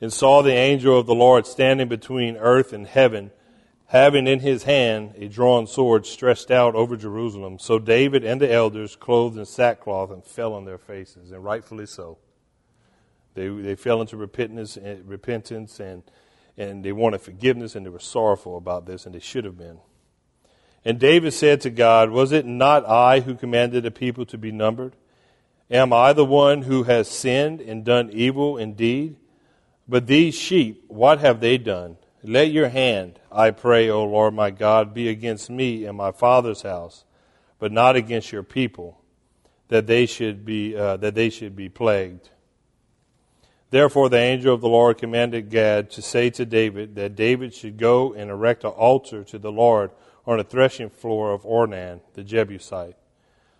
and 0.00 0.12
saw 0.12 0.42
the 0.42 0.52
angel 0.52 0.98
of 0.98 1.06
the 1.06 1.14
Lord 1.14 1.46
standing 1.46 1.88
between 1.88 2.36
earth 2.36 2.72
and 2.72 2.86
heaven 2.86 3.30
having 3.92 4.26
in 4.26 4.40
his 4.40 4.62
hand 4.62 5.12
a 5.18 5.28
drawn 5.28 5.66
sword 5.66 6.06
stretched 6.06 6.50
out 6.50 6.74
over 6.74 6.96
Jerusalem. 6.96 7.58
So 7.58 7.78
David 7.78 8.24
and 8.24 8.40
the 8.40 8.50
elders, 8.50 8.96
clothed 8.96 9.36
in 9.36 9.44
sackcloth, 9.44 10.10
and 10.10 10.24
fell 10.24 10.54
on 10.54 10.64
their 10.64 10.78
faces, 10.78 11.30
and 11.30 11.44
rightfully 11.44 11.84
so. 11.84 12.16
They, 13.34 13.48
they 13.48 13.74
fell 13.74 14.00
into 14.00 14.16
repentance, 14.16 14.76
eh, 14.76 14.96
repentance 15.04 15.80
and, 15.80 16.02
and 16.56 16.84
they 16.84 16.92
wanted 16.92 17.20
forgiveness, 17.20 17.74
and 17.74 17.86
they 17.86 17.90
were 17.90 17.98
sorrowful 17.98 18.56
about 18.56 18.86
this, 18.86 19.06
and 19.06 19.14
they 19.14 19.20
should 19.20 19.44
have 19.44 19.56
been. 19.56 19.78
And 20.84 20.98
David 20.98 21.32
said 21.32 21.60
to 21.62 21.70
God, 21.70 22.10
Was 22.10 22.32
it 22.32 22.44
not 22.44 22.84
I 22.86 23.20
who 23.20 23.34
commanded 23.34 23.84
the 23.84 23.90
people 23.90 24.26
to 24.26 24.38
be 24.38 24.52
numbered? 24.52 24.96
Am 25.70 25.92
I 25.92 26.12
the 26.12 26.24
one 26.24 26.62
who 26.62 26.82
has 26.82 27.08
sinned 27.08 27.60
and 27.60 27.84
done 27.84 28.10
evil 28.12 28.58
indeed? 28.58 29.16
But 29.88 30.06
these 30.06 30.34
sheep, 30.34 30.84
what 30.88 31.20
have 31.20 31.40
they 31.40 31.56
done? 31.56 31.96
Let 32.22 32.52
your 32.52 32.68
hand, 32.68 33.18
I 33.32 33.50
pray, 33.50 33.88
O 33.88 34.04
Lord 34.04 34.34
my 34.34 34.50
God, 34.50 34.94
be 34.94 35.08
against 35.08 35.50
me 35.50 35.86
and 35.86 35.96
my 35.96 36.12
father's 36.12 36.62
house, 36.62 37.04
but 37.58 37.72
not 37.72 37.96
against 37.96 38.30
your 38.30 38.42
people, 38.42 39.00
that 39.68 39.86
they 39.86 40.06
should 40.06 40.44
be 40.44 40.76
uh, 40.76 40.98
that 40.98 41.14
they 41.14 41.30
should 41.30 41.56
be 41.56 41.68
plagued. 41.68 42.28
Therefore, 43.72 44.10
the 44.10 44.18
angel 44.18 44.52
of 44.52 44.60
the 44.60 44.68
Lord 44.68 44.98
commanded 44.98 45.48
Gad 45.48 45.90
to 45.92 46.02
say 46.02 46.28
to 46.28 46.44
David 46.44 46.94
that 46.96 47.16
David 47.16 47.54
should 47.54 47.78
go 47.78 48.12
and 48.12 48.30
erect 48.30 48.64
an 48.64 48.70
altar 48.70 49.24
to 49.24 49.38
the 49.38 49.50
Lord 49.50 49.92
on 50.26 50.36
the 50.36 50.44
threshing 50.44 50.90
floor 50.90 51.32
of 51.32 51.42
Ornan, 51.44 52.02
the 52.12 52.22
Jebusite. 52.22 52.96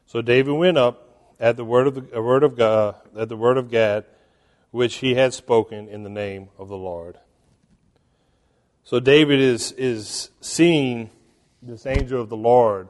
So 0.05 0.20
David 0.20 0.53
went 0.53 0.77
up 0.77 1.35
at 1.40 1.57
the 1.57 1.64
word 1.64 1.87
of 1.87 1.94
the 1.94 2.18
uh, 2.18 2.20
word 2.20 2.42
of 2.42 2.59
God, 2.59 2.96
uh, 3.16 3.20
at 3.22 3.31
the 3.31 3.38
word 3.38 3.57
of 3.57 3.70
Gad, 3.70 4.05
which 4.70 4.96
he 4.96 5.14
had 5.14 5.33
spoken 5.33 5.88
in 5.88 6.03
the 6.03 6.11
name 6.11 6.51
of 6.59 6.68
the 6.68 6.77
Lord. 6.77 7.16
So 8.85 9.01
David 9.01 9.40
is, 9.40 9.72
is 9.72 10.29
seeing 10.42 11.09
this 11.62 11.87
angel 11.87 12.20
of 12.20 12.29
the 12.29 12.37
Lord 12.37 12.88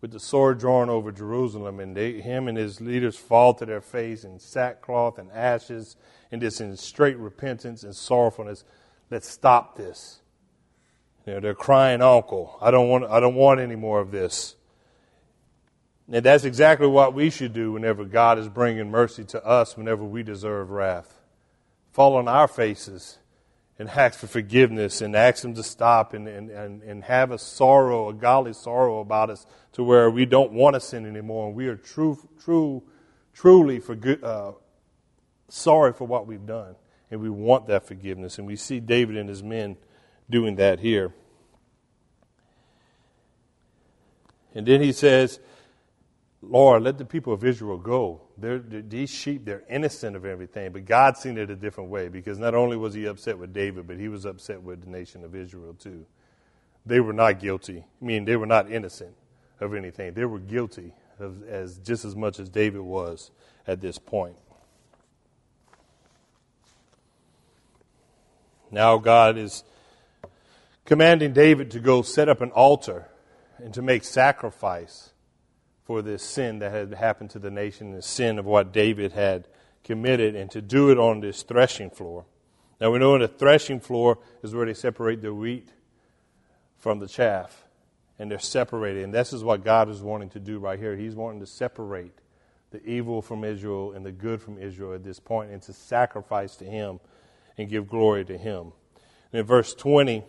with 0.00 0.10
the 0.10 0.18
sword 0.18 0.58
drawn 0.58 0.90
over 0.90 1.12
Jerusalem, 1.12 1.78
and 1.78 1.96
they, 1.96 2.20
him 2.20 2.48
and 2.48 2.58
his 2.58 2.80
leaders 2.80 3.16
fall 3.16 3.54
to 3.54 3.64
their 3.64 3.80
face 3.80 4.24
in 4.24 4.40
sackcloth 4.40 5.18
and 5.18 5.30
ashes, 5.30 5.96
and 6.32 6.40
this 6.40 6.60
in 6.60 6.76
straight 6.76 7.18
repentance 7.18 7.84
and 7.84 7.94
sorrowfulness. 7.94 8.64
let's 9.10 9.28
stop 9.28 9.76
this. 9.76 10.20
You 11.26 11.34
know, 11.34 11.40
they're 11.40 11.54
crying 11.54 12.02
uncle. 12.02 12.58
I 12.60 12.72
don't 12.72 12.88
want 12.88 13.04
I 13.04 13.20
don't 13.20 13.36
want 13.36 13.60
any 13.60 13.76
more 13.76 14.00
of 14.00 14.10
this. 14.10 14.56
And 16.10 16.24
that's 16.24 16.44
exactly 16.44 16.88
what 16.88 17.14
we 17.14 17.30
should 17.30 17.52
do 17.52 17.72
whenever 17.72 18.04
God 18.04 18.38
is 18.38 18.48
bringing 18.48 18.90
mercy 18.90 19.24
to 19.24 19.44
us, 19.44 19.76
whenever 19.76 20.02
we 20.02 20.24
deserve 20.24 20.70
wrath. 20.70 21.20
Fall 21.92 22.16
on 22.16 22.26
our 22.26 22.48
faces 22.48 23.18
and 23.78 23.88
ask 23.88 24.18
for 24.18 24.26
forgiveness 24.26 25.00
and 25.00 25.14
ask 25.14 25.44
Him 25.44 25.54
to 25.54 25.62
stop 25.62 26.12
and, 26.12 26.26
and, 26.26 26.50
and, 26.50 26.82
and 26.82 27.04
have 27.04 27.30
a 27.30 27.38
sorrow, 27.38 28.08
a 28.08 28.14
godly 28.14 28.52
sorrow 28.52 29.00
about 29.00 29.30
us 29.30 29.46
to 29.72 29.84
where 29.84 30.10
we 30.10 30.26
don't 30.26 30.52
want 30.52 30.74
to 30.74 30.80
sin 30.80 31.06
anymore 31.06 31.46
and 31.46 31.56
we 31.56 31.68
are 31.68 31.76
true, 31.76 32.18
true, 32.42 32.82
truly 33.32 33.78
for 33.78 33.94
good, 33.94 34.22
uh, 34.24 34.52
sorry 35.52 35.92
for 35.92 36.06
what 36.06 36.26
we've 36.26 36.46
done. 36.46 36.74
And 37.10 37.20
we 37.20 37.28
want 37.28 37.66
that 37.66 37.86
forgiveness. 37.86 38.38
And 38.38 38.46
we 38.46 38.56
see 38.56 38.80
David 38.80 39.16
and 39.16 39.28
his 39.28 39.42
men 39.42 39.76
doing 40.30 40.56
that 40.56 40.80
here. 40.80 41.12
And 44.54 44.66
then 44.66 44.80
he 44.80 44.92
says, 44.92 45.38
Lord, 46.40 46.82
let 46.82 46.98
the 46.98 47.04
people 47.04 47.32
of 47.32 47.44
Israel 47.44 47.78
go. 47.78 48.22
They're, 48.36 48.58
they're, 48.58 48.82
these 48.82 49.10
sheep, 49.10 49.44
they're 49.44 49.62
innocent 49.68 50.16
of 50.16 50.24
everything. 50.24 50.72
But 50.72 50.86
God 50.86 51.16
seen 51.16 51.38
it 51.38 51.50
a 51.50 51.56
different 51.56 51.90
way 51.90 52.08
because 52.08 52.38
not 52.38 52.54
only 52.54 52.76
was 52.76 52.94
he 52.94 53.06
upset 53.06 53.38
with 53.38 53.52
David, 53.52 53.86
but 53.86 53.98
he 53.98 54.08
was 54.08 54.24
upset 54.24 54.62
with 54.62 54.82
the 54.82 54.90
nation 54.90 55.22
of 55.22 55.34
Israel 55.34 55.74
too. 55.74 56.06
They 56.84 57.00
were 57.00 57.12
not 57.12 57.40
guilty. 57.40 57.84
I 58.00 58.04
mean, 58.04 58.24
they 58.24 58.36
were 58.36 58.46
not 58.46 58.70
innocent 58.72 59.14
of 59.60 59.74
anything. 59.74 60.14
They 60.14 60.24
were 60.24 60.40
guilty 60.40 60.94
of, 61.20 61.46
as 61.46 61.78
just 61.78 62.04
as 62.04 62.16
much 62.16 62.40
as 62.40 62.48
David 62.48 62.80
was 62.80 63.30
at 63.66 63.80
this 63.80 63.98
point. 63.98 64.36
Now 68.72 68.96
God 68.96 69.36
is 69.36 69.62
commanding 70.86 71.34
David 71.34 71.70
to 71.72 71.78
go 71.78 72.00
set 72.00 72.28
up 72.30 72.40
an 72.40 72.50
altar 72.50 73.06
and 73.58 73.72
to 73.74 73.82
make 73.82 74.02
sacrifice 74.02 75.10
for 75.84 76.00
this 76.00 76.22
sin 76.22 76.58
that 76.60 76.72
had 76.72 76.94
happened 76.94 77.30
to 77.30 77.38
the 77.38 77.50
nation, 77.50 77.92
the 77.92 78.02
sin 78.02 78.38
of 78.38 78.46
what 78.46 78.72
David 78.72 79.12
had 79.12 79.46
committed, 79.84 80.34
and 80.34 80.50
to 80.50 80.62
do 80.62 80.90
it 80.90 80.98
on 80.98 81.20
this 81.20 81.42
threshing 81.42 81.90
floor. 81.90 82.24
Now 82.80 82.90
we 82.90 82.98
know 82.98 83.18
that 83.18 83.32
the 83.32 83.38
threshing 83.38 83.78
floor 83.78 84.18
is 84.42 84.54
where 84.54 84.64
they 84.64 84.74
separate 84.74 85.20
the 85.20 85.34
wheat 85.34 85.68
from 86.78 86.98
the 86.98 87.06
chaff, 87.06 87.64
and 88.18 88.30
they're 88.30 88.38
separated. 88.38 89.04
And 89.04 89.12
this 89.12 89.34
is 89.34 89.44
what 89.44 89.64
God 89.64 89.90
is 89.90 90.00
wanting 90.00 90.30
to 90.30 90.40
do 90.40 90.58
right 90.58 90.78
here. 90.78 90.96
He's 90.96 91.14
wanting 91.14 91.40
to 91.40 91.46
separate 91.46 92.14
the 92.70 92.82
evil 92.88 93.20
from 93.20 93.44
Israel 93.44 93.92
and 93.92 94.06
the 94.06 94.12
good 94.12 94.40
from 94.40 94.56
Israel 94.56 94.94
at 94.94 95.04
this 95.04 95.20
point, 95.20 95.50
and 95.50 95.60
to 95.62 95.74
sacrifice 95.74 96.56
to 96.56 96.64
Him 96.64 97.00
and 97.56 97.68
give 97.68 97.88
glory 97.88 98.24
to 98.24 98.36
Him. 98.36 98.72
And 99.32 99.40
in 99.40 99.46
verse 99.46 99.74
20, 99.74 100.24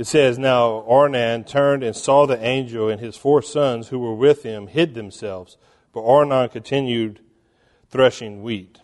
it 0.00 0.06
says, 0.06 0.38
Now 0.38 0.82
Ornan 0.88 1.46
turned 1.46 1.82
and 1.82 1.94
saw 1.94 2.24
the 2.24 2.42
angel, 2.42 2.88
and 2.88 3.00
his 3.00 3.18
four 3.18 3.42
sons 3.42 3.88
who 3.88 3.98
were 3.98 4.14
with 4.14 4.42
him 4.44 4.68
hid 4.68 4.94
themselves. 4.94 5.58
But 5.92 6.00
Ornan 6.00 6.50
continued 6.50 7.20
threshing 7.90 8.42
wheat. 8.42 8.80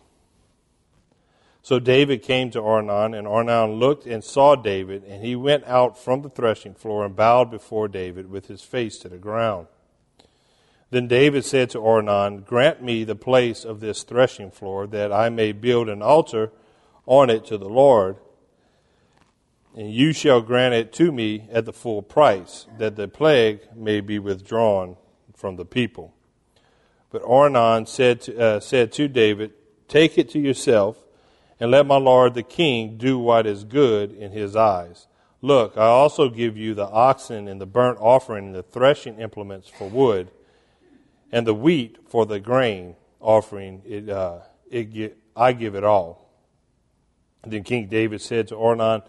So 1.63 1.79
David 1.79 2.21
came 2.21 2.51
to 2.51 2.61
Ornan, 2.61 3.17
and 3.17 3.27
Ornan 3.27 3.79
looked 3.79 4.05
and 4.05 4.23
saw 4.23 4.55
David, 4.55 5.03
and 5.05 5.23
he 5.23 5.35
went 5.35 5.65
out 5.65 5.97
from 5.97 6.21
the 6.21 6.29
threshing 6.29 6.75
floor 6.75 7.03
and 7.03 7.15
bowed 7.15 7.49
before 7.49 7.87
David 7.87 8.29
with 8.29 8.45
his 8.47 8.61
face 8.61 8.99
to 8.99 9.09
the 9.09 9.17
ground. 9.17 9.65
Then 10.91 11.07
David 11.07 11.43
said 11.43 11.71
to 11.71 11.79
Ornan, 11.79 12.45
Grant 12.45 12.83
me 12.83 13.03
the 13.03 13.15
place 13.15 13.65
of 13.65 13.79
this 13.79 14.03
threshing 14.03 14.51
floor, 14.51 14.85
that 14.85 15.11
I 15.11 15.29
may 15.29 15.51
build 15.51 15.89
an 15.89 16.03
altar 16.03 16.51
on 17.07 17.31
it 17.31 17.45
to 17.45 17.57
the 17.57 17.69
Lord 17.69 18.17
and 19.77 19.93
you 19.93 20.11
shall 20.11 20.41
grant 20.41 20.73
it 20.73 20.91
to 20.93 21.11
me 21.11 21.47
at 21.51 21.65
the 21.65 21.71
full 21.71 22.01
price, 22.01 22.65
that 22.79 22.95
the 22.95 23.07
plague 23.07 23.59
may 23.75 24.01
be 24.01 24.17
withdrawn 24.17 24.97
from 25.35 25.55
the 25.55 25.65
people. 25.65 26.15
But 27.11 27.21
Ornan 27.21 27.87
said 27.87 28.21
to, 28.21 28.39
uh, 28.39 28.59
said 28.59 28.91
to 28.93 29.07
David, 29.07 29.53
Take 29.87 30.17
it 30.17 30.29
to 30.29 30.39
yourself, 30.39 30.97
and 31.59 31.69
let 31.69 31.85
my 31.85 31.97
lord 31.97 32.33
the 32.33 32.41
king 32.41 32.97
do 32.97 33.19
what 33.19 33.45
is 33.45 33.63
good 33.63 34.11
in 34.11 34.31
his 34.31 34.55
eyes. 34.55 35.05
Look, 35.43 35.77
I 35.77 35.85
also 35.85 36.27
give 36.27 36.57
you 36.57 36.73
the 36.73 36.87
oxen 36.87 37.47
and 37.47 37.61
the 37.61 37.67
burnt 37.67 37.99
offering 38.01 38.47
and 38.47 38.55
the 38.55 38.63
threshing 38.63 39.19
implements 39.19 39.69
for 39.69 39.87
wood, 39.87 40.31
and 41.31 41.45
the 41.45 41.53
wheat 41.53 41.97
for 42.09 42.25
the 42.25 42.39
grain 42.39 42.95
offering. 43.21 43.83
It, 43.85 44.09
uh, 44.09 44.39
it, 44.71 45.17
I 45.35 45.53
give 45.53 45.75
it 45.75 45.83
all. 45.83 46.26
Then 47.51 47.63
King 47.63 47.87
David 47.87 48.21
said 48.21 48.47
to 48.49 48.55
Ornan, 48.55 49.03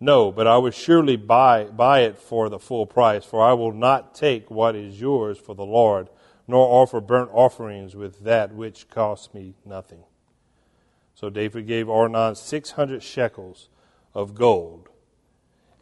no, 0.00 0.32
but 0.32 0.46
I 0.46 0.56
will 0.56 0.70
surely 0.70 1.16
buy, 1.16 1.64
buy 1.64 2.00
it 2.00 2.18
for 2.18 2.48
the 2.48 2.58
full 2.58 2.86
price, 2.86 3.24
for 3.24 3.42
I 3.42 3.52
will 3.52 3.72
not 3.72 4.14
take 4.14 4.50
what 4.50 4.74
is 4.74 4.98
yours 4.98 5.38
for 5.38 5.54
the 5.54 5.64
Lord, 5.64 6.08
nor 6.48 6.82
offer 6.82 7.00
burnt 7.00 7.30
offerings 7.32 7.94
with 7.94 8.24
that 8.24 8.54
which 8.54 8.88
costs 8.88 9.34
me 9.34 9.54
nothing. 9.64 10.04
So 11.14 11.28
David 11.28 11.66
gave 11.66 11.86
Ornan 11.86 12.34
600 12.34 13.02
shekels 13.02 13.68
of 14.14 14.34
gold 14.34 14.88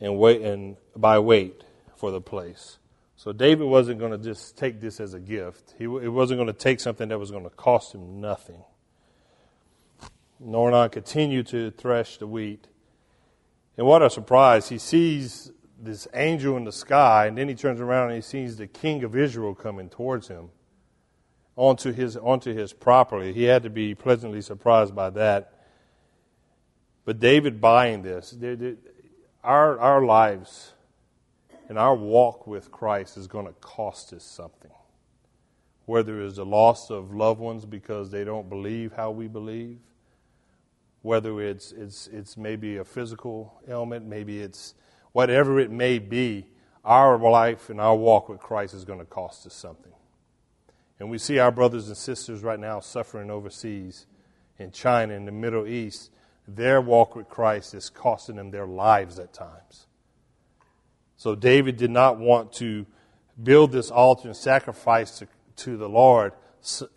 and, 0.01 0.19
weight, 0.19 0.43
and 0.43 0.77
by 0.97 1.21
weight 1.21 1.63
for 1.97 2.11
the 2.11 2.21
place. 2.21 2.79
So 3.15 3.33
David 3.33 3.65
wasn't 3.67 4.01
going 4.01 4.13
to 4.13 4.19
just 4.19 4.57
take 4.57 4.81
this 4.81 4.99
as 4.99 5.15
a 5.15 5.21
gift. 5.21 5.75
He, 5.79 5.85
he 5.85 6.09
wasn't 6.09 6.39
going 6.39 6.49
to 6.49 6.53
take 6.53 6.81
something 6.81 7.09
that 7.09 7.19
was 7.19 7.31
going 7.31 7.45
to 7.45 7.51
cost 7.51 7.95
him 7.95 8.21
nothing. 8.21 8.63
Ornan 10.43 10.91
continued 10.91 11.47
to 11.49 11.71
thresh 11.71 12.19
the 12.19 12.27
wheat 12.27 12.69
and 13.79 13.87
what 13.87 14.03
a 14.03 14.11
surprise. 14.11 14.69
He 14.69 14.77
sees 14.77 15.53
this 15.81 16.09
angel 16.13 16.57
in 16.57 16.65
the 16.65 16.73
sky, 16.73 17.27
and 17.27 17.39
then 17.39 17.49
he 17.49 17.55
turns 17.55 17.81
around 17.81 18.09
and 18.09 18.17
he 18.17 18.21
sees 18.21 18.57
the 18.57 18.67
king 18.67 19.05
of 19.05 19.17
Israel 19.17 19.55
coming 19.55 19.89
towards 19.89 20.27
him 20.27 20.51
onto 21.55 21.93
his, 21.93 22.17
onto 22.17 22.53
his 22.53 22.73
property. 22.73 23.33
He 23.33 23.45
had 23.45 23.63
to 23.63 23.71
be 23.71 23.95
pleasantly 23.95 24.43
surprised 24.43 24.95
by 24.97 25.11
that. 25.11 25.55
But 27.05 27.21
David 27.21 27.61
buying 27.61 28.03
this, 28.03 28.37
our, 29.45 29.79
our 29.79 30.05
lives 30.05 30.73
and 31.69 31.79
our 31.79 31.95
walk 31.95 32.49
with 32.49 32.73
Christ 32.73 33.17
is 33.17 33.29
going 33.29 33.47
to 33.47 33.53
cost 33.61 34.13
us 34.13 34.25
something. 34.25 34.73
Whether 35.87 36.21
it's 36.23 36.37
the 36.37 36.45
loss 36.45 36.91
of 36.91 37.15
loved 37.15 37.41
ones 37.41 37.65
because 37.65 38.11
they 38.11 38.25
don't 38.25 38.49
believe 38.49 38.93
how 38.93 39.13
we 39.13 39.29
believe, 39.29 39.79
whether 41.03 41.41
it's, 41.41 41.73
it's, 41.73 42.09
it's 42.09 42.37
maybe 42.37 42.77
a 42.77 42.85
physical 42.85 43.61
ailment, 43.69 44.07
maybe 44.07 44.41
it's 44.41 44.75
whatever 45.13 45.59
it 45.59 45.71
may 45.71 45.99
be, 45.99 46.47
our 46.85 47.19
life 47.19 47.71
and 47.71 47.81
our 47.81 47.97
walk 47.97 48.29
with 48.29 48.41
Christ 48.41 48.75
is 48.75 48.85
going 48.85 48.99
to 48.99 49.05
cost 49.05 49.47
us 49.47 49.55
something. 49.55 49.93
And 50.99 51.11
we 51.11 51.19
see 51.19 51.39
our 51.39 51.53
brothers 51.53 51.89
and 51.89 51.97
sisters 51.97 52.43
right 52.43 52.59
now 52.59 52.81
suffering 52.81 53.31
overseas 53.31 54.07
in 54.59 54.73
China, 54.73 55.15
in 55.15 55.25
the 55.25 55.33
Middle 55.33 55.67
East. 55.67 56.11
Their 56.47 56.81
walk 56.81 57.15
with 57.15 57.29
Christ 57.29 57.75
is 57.75 57.91
costing 57.91 58.37
them 58.37 58.51
their 58.51 58.67
lives 58.67 59.19
at 59.19 59.33
times. 59.33 59.87
So 61.17 61.35
David 61.35 61.77
did 61.77 61.91
not 61.91 62.19
want 62.19 62.53
to 62.55 62.87
build 63.41 63.71
this 63.71 63.91
altar 63.91 64.29
and 64.29 64.37
sacrifice 64.37 65.19
to, 65.19 65.29
to 65.57 65.77
the 65.77 65.89
Lord 65.89 66.33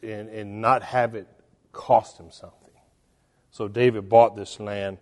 and, 0.01 0.29
and 0.29 0.61
not 0.61 0.83
have 0.83 1.15
it 1.15 1.27
cost 1.71 2.19
him 2.19 2.31
something. 2.31 2.60
So 3.51 3.67
David 3.67 4.09
bought 4.09 4.35
this 4.35 4.59
land 4.59 4.97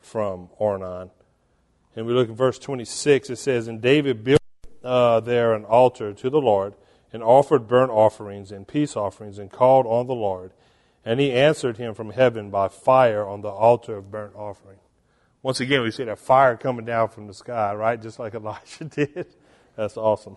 from 0.00 0.48
Ornan. 0.58 1.10
And 1.94 2.06
we 2.06 2.12
look 2.12 2.30
at 2.30 2.34
verse 2.34 2.58
26. 2.58 3.30
It 3.30 3.36
says, 3.36 3.68
And 3.68 3.80
David 3.80 4.24
built 4.24 4.40
uh, 4.82 5.20
there 5.20 5.52
an 5.52 5.64
altar 5.64 6.12
to 6.14 6.30
the 6.30 6.40
Lord 6.40 6.74
and 7.12 7.22
offered 7.22 7.68
burnt 7.68 7.90
offerings 7.90 8.52
and 8.52 8.66
peace 8.66 8.96
offerings 8.96 9.38
and 9.38 9.50
called 9.50 9.86
on 9.86 10.06
the 10.06 10.14
Lord. 10.14 10.52
And 11.04 11.20
he 11.20 11.32
answered 11.32 11.76
him 11.76 11.94
from 11.94 12.10
heaven 12.10 12.50
by 12.50 12.68
fire 12.68 13.26
on 13.26 13.42
the 13.42 13.48
altar 13.48 13.96
of 13.96 14.10
burnt 14.10 14.34
offering. 14.34 14.78
Once 15.42 15.60
again, 15.60 15.82
we 15.82 15.90
see 15.90 16.04
that 16.04 16.18
fire 16.18 16.56
coming 16.56 16.84
down 16.84 17.08
from 17.08 17.26
the 17.26 17.34
sky, 17.34 17.74
right? 17.74 18.00
Just 18.00 18.18
like 18.18 18.34
Elijah 18.34 18.84
did. 18.84 19.26
That's 19.76 19.96
awesome. 19.96 20.36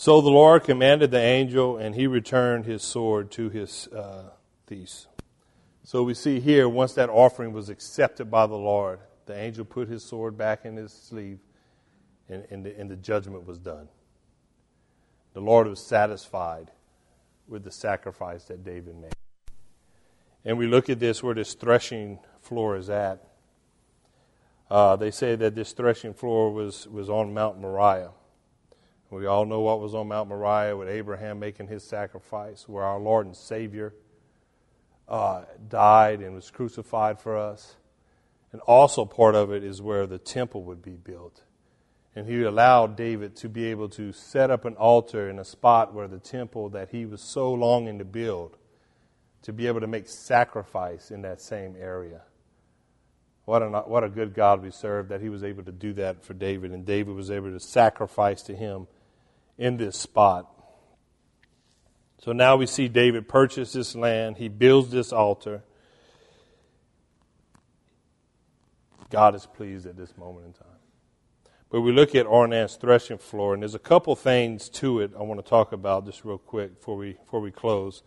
So 0.00 0.20
the 0.20 0.30
Lord 0.30 0.62
commanded 0.62 1.10
the 1.10 1.18
angel, 1.18 1.76
and 1.76 1.92
he 1.92 2.06
returned 2.06 2.66
his 2.66 2.84
sword 2.84 3.32
to 3.32 3.48
his 3.48 3.88
uh, 3.88 4.30
thief. 4.64 5.06
So 5.82 6.04
we 6.04 6.14
see 6.14 6.38
here, 6.38 6.68
once 6.68 6.92
that 6.92 7.10
offering 7.10 7.52
was 7.52 7.68
accepted 7.68 8.30
by 8.30 8.46
the 8.46 8.54
Lord, 8.54 9.00
the 9.26 9.36
angel 9.36 9.64
put 9.64 9.88
his 9.88 10.04
sword 10.04 10.38
back 10.38 10.64
in 10.64 10.76
his 10.76 10.92
sleeve, 10.92 11.40
and, 12.28 12.46
and, 12.48 12.64
the, 12.64 12.78
and 12.78 12.88
the 12.88 12.94
judgment 12.94 13.44
was 13.44 13.58
done. 13.58 13.88
The 15.32 15.40
Lord 15.40 15.66
was 15.66 15.84
satisfied 15.84 16.70
with 17.48 17.64
the 17.64 17.72
sacrifice 17.72 18.44
that 18.44 18.62
David 18.62 18.94
made. 18.94 19.16
And 20.44 20.58
we 20.58 20.68
look 20.68 20.88
at 20.88 21.00
this 21.00 21.24
where 21.24 21.34
this 21.34 21.54
threshing 21.54 22.20
floor 22.40 22.76
is 22.76 22.88
at. 22.88 23.26
Uh, 24.70 24.94
they 24.94 25.10
say 25.10 25.34
that 25.34 25.56
this 25.56 25.72
threshing 25.72 26.14
floor 26.14 26.52
was, 26.52 26.86
was 26.86 27.10
on 27.10 27.34
Mount 27.34 27.60
Moriah. 27.60 28.12
We 29.10 29.26
all 29.26 29.46
know 29.46 29.60
what 29.60 29.80
was 29.80 29.94
on 29.94 30.08
Mount 30.08 30.28
Moriah 30.28 30.76
with 30.76 30.88
Abraham 30.88 31.38
making 31.38 31.68
his 31.68 31.82
sacrifice, 31.82 32.68
where 32.68 32.84
our 32.84 32.98
Lord 32.98 33.26
and 33.26 33.36
Savior 33.36 33.94
uh, 35.08 35.44
died 35.68 36.20
and 36.20 36.34
was 36.34 36.50
crucified 36.50 37.18
for 37.18 37.36
us. 37.36 37.76
And 38.52 38.60
also, 38.62 39.04
part 39.06 39.34
of 39.34 39.50
it 39.50 39.64
is 39.64 39.80
where 39.80 40.06
the 40.06 40.18
temple 40.18 40.62
would 40.64 40.82
be 40.82 40.96
built. 40.96 41.42
And 42.14 42.26
he 42.26 42.42
allowed 42.42 42.96
David 42.96 43.36
to 43.36 43.48
be 43.48 43.66
able 43.66 43.88
to 43.90 44.12
set 44.12 44.50
up 44.50 44.64
an 44.64 44.74
altar 44.74 45.30
in 45.30 45.38
a 45.38 45.44
spot 45.44 45.94
where 45.94 46.08
the 46.08 46.18
temple 46.18 46.70
that 46.70 46.90
he 46.90 47.06
was 47.06 47.22
so 47.22 47.52
longing 47.52 47.98
to 47.98 48.04
build, 48.04 48.56
to 49.42 49.52
be 49.52 49.66
able 49.66 49.80
to 49.80 49.86
make 49.86 50.08
sacrifice 50.08 51.10
in 51.10 51.22
that 51.22 51.40
same 51.40 51.76
area. 51.78 52.22
What 53.44 53.62
a, 53.62 53.68
what 53.68 54.04
a 54.04 54.10
good 54.10 54.34
God 54.34 54.62
we 54.62 54.70
serve 54.70 55.08
that 55.08 55.22
he 55.22 55.30
was 55.30 55.42
able 55.42 55.62
to 55.62 55.72
do 55.72 55.94
that 55.94 56.22
for 56.22 56.34
David, 56.34 56.72
and 56.72 56.84
David 56.84 57.14
was 57.14 57.30
able 57.30 57.50
to 57.50 57.60
sacrifice 57.60 58.42
to 58.42 58.54
him 58.54 58.86
in 59.58 59.76
this 59.76 59.96
spot. 59.96 60.46
So 62.22 62.32
now 62.32 62.56
we 62.56 62.66
see 62.66 62.88
David 62.88 63.28
purchase 63.28 63.72
this 63.72 63.94
land, 63.94 64.38
he 64.38 64.48
builds 64.48 64.90
this 64.90 65.12
altar. 65.12 65.62
God 69.10 69.34
is 69.34 69.46
pleased 69.46 69.86
at 69.86 69.96
this 69.96 70.16
moment 70.16 70.46
in 70.46 70.52
time. 70.52 70.68
But 71.70 71.80
we 71.82 71.92
look 71.92 72.14
at 72.14 72.26
Ornan's 72.26 72.76
threshing 72.76 73.18
floor, 73.18 73.54
and 73.54 73.62
there's 73.62 73.74
a 73.74 73.78
couple 73.78 74.14
things 74.16 74.68
to 74.70 75.00
it 75.00 75.12
I 75.18 75.22
want 75.22 75.42
to 75.42 75.48
talk 75.48 75.72
about 75.72 76.06
just 76.06 76.24
real 76.24 76.38
quick 76.38 76.78
before 76.78 76.96
we, 76.96 77.12
before 77.12 77.40
we 77.40 77.50
close. 77.50 78.02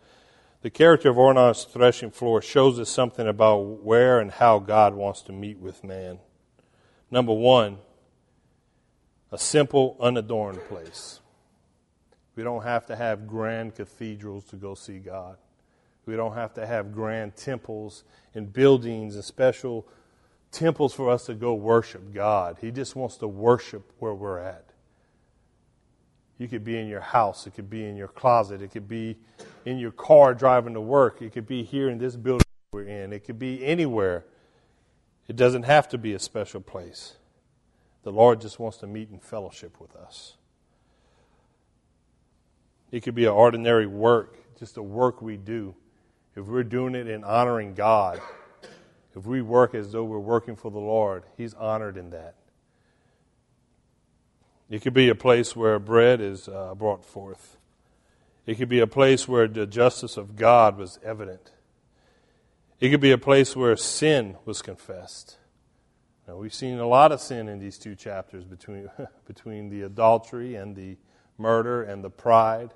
The 0.62 0.70
character 0.70 1.10
of 1.10 1.18
Ornan's 1.18 1.64
threshing 1.64 2.10
floor 2.10 2.42
shows 2.42 2.78
us 2.78 2.88
something 2.88 3.26
about 3.26 3.82
where 3.82 4.20
and 4.20 4.30
how 4.30 4.58
God 4.58 4.94
wants 4.94 5.22
to 5.22 5.32
meet 5.32 5.58
with 5.58 5.82
man. 5.82 6.18
Number 7.10 7.32
one, 7.32 7.78
a 9.30 9.38
simple, 9.38 9.96
unadorned 10.00 10.60
place. 10.68 11.20
We 12.36 12.42
don't 12.42 12.62
have 12.62 12.86
to 12.86 12.96
have 12.96 13.26
grand 13.26 13.74
cathedrals 13.74 14.44
to 14.46 14.56
go 14.56 14.74
see 14.74 14.98
God. 14.98 15.36
We 16.06 16.16
don't 16.16 16.34
have 16.34 16.54
to 16.54 16.66
have 16.66 16.92
grand 16.92 17.36
temples 17.36 18.04
and 18.34 18.52
buildings 18.52 19.14
and 19.14 19.24
special 19.24 19.86
temples 20.50 20.92
for 20.92 21.10
us 21.10 21.26
to 21.26 21.34
go 21.34 21.54
worship 21.54 22.12
God. 22.12 22.58
He 22.60 22.70
just 22.70 22.96
wants 22.96 23.16
to 23.18 23.28
worship 23.28 23.92
where 23.98 24.14
we're 24.14 24.38
at. 24.38 24.64
You 26.38 26.48
could 26.48 26.64
be 26.64 26.76
in 26.76 26.88
your 26.88 27.00
house, 27.00 27.46
it 27.46 27.54
could 27.54 27.70
be 27.70 27.84
in 27.84 27.96
your 27.96 28.08
closet, 28.08 28.62
it 28.62 28.72
could 28.72 28.88
be 28.88 29.16
in 29.64 29.78
your 29.78 29.92
car 29.92 30.34
driving 30.34 30.74
to 30.74 30.80
work, 30.80 31.22
it 31.22 31.32
could 31.32 31.46
be 31.46 31.62
here 31.62 31.88
in 31.88 31.98
this 31.98 32.16
building 32.16 32.44
we're 32.72 32.82
in, 32.82 33.12
it 33.12 33.24
could 33.24 33.38
be 33.38 33.64
anywhere. 33.64 34.24
It 35.28 35.36
doesn't 35.36 35.64
have 35.64 35.88
to 35.90 35.98
be 35.98 36.14
a 36.14 36.18
special 36.18 36.60
place. 36.60 37.14
The 38.02 38.10
Lord 38.10 38.40
just 38.40 38.58
wants 38.58 38.78
to 38.78 38.86
meet 38.86 39.10
in 39.10 39.18
fellowship 39.18 39.80
with 39.80 39.94
us. 39.94 40.36
It 42.92 43.02
could 43.02 43.14
be 43.14 43.24
an 43.24 43.32
ordinary 43.32 43.86
work, 43.86 44.38
just 44.58 44.76
a 44.76 44.82
work 44.82 45.22
we 45.22 45.38
do. 45.38 45.74
If 46.36 46.46
we're 46.46 46.62
doing 46.62 46.94
it 46.94 47.08
in 47.08 47.24
honoring 47.24 47.74
God, 47.74 48.20
if 49.16 49.26
we 49.26 49.42
work 49.42 49.74
as 49.74 49.92
though 49.92 50.04
we're 50.04 50.18
working 50.18 50.56
for 50.56 50.70
the 50.70 50.78
Lord, 50.78 51.24
He's 51.36 51.54
honored 51.54 51.96
in 51.96 52.10
that. 52.10 52.36
It 54.70 54.82
could 54.82 54.94
be 54.94 55.08
a 55.08 55.14
place 55.14 55.56
where 55.56 55.78
bread 55.78 56.20
is 56.20 56.48
uh, 56.48 56.74
brought 56.74 57.04
forth. 57.04 57.56
It 58.46 58.56
could 58.56 58.68
be 58.68 58.80
a 58.80 58.86
place 58.86 59.26
where 59.26 59.48
the 59.48 59.66
justice 59.66 60.16
of 60.16 60.36
God 60.36 60.76
was 60.76 60.98
evident. 61.04 61.52
It 62.80 62.90
could 62.90 63.00
be 63.00 63.12
a 63.12 63.18
place 63.18 63.54
where 63.54 63.76
sin 63.76 64.36
was 64.44 64.62
confessed. 64.62 65.36
Now, 66.26 66.36
we've 66.36 66.54
seen 66.54 66.78
a 66.78 66.86
lot 66.86 67.12
of 67.12 67.20
sin 67.20 67.48
in 67.48 67.58
these 67.58 67.78
two 67.78 67.94
chapters 67.94 68.44
between, 68.44 68.88
between 69.26 69.68
the 69.68 69.82
adultery 69.82 70.54
and 70.56 70.74
the 70.74 70.96
murder 71.38 71.82
and 71.82 72.02
the 72.02 72.10
pride. 72.10 72.72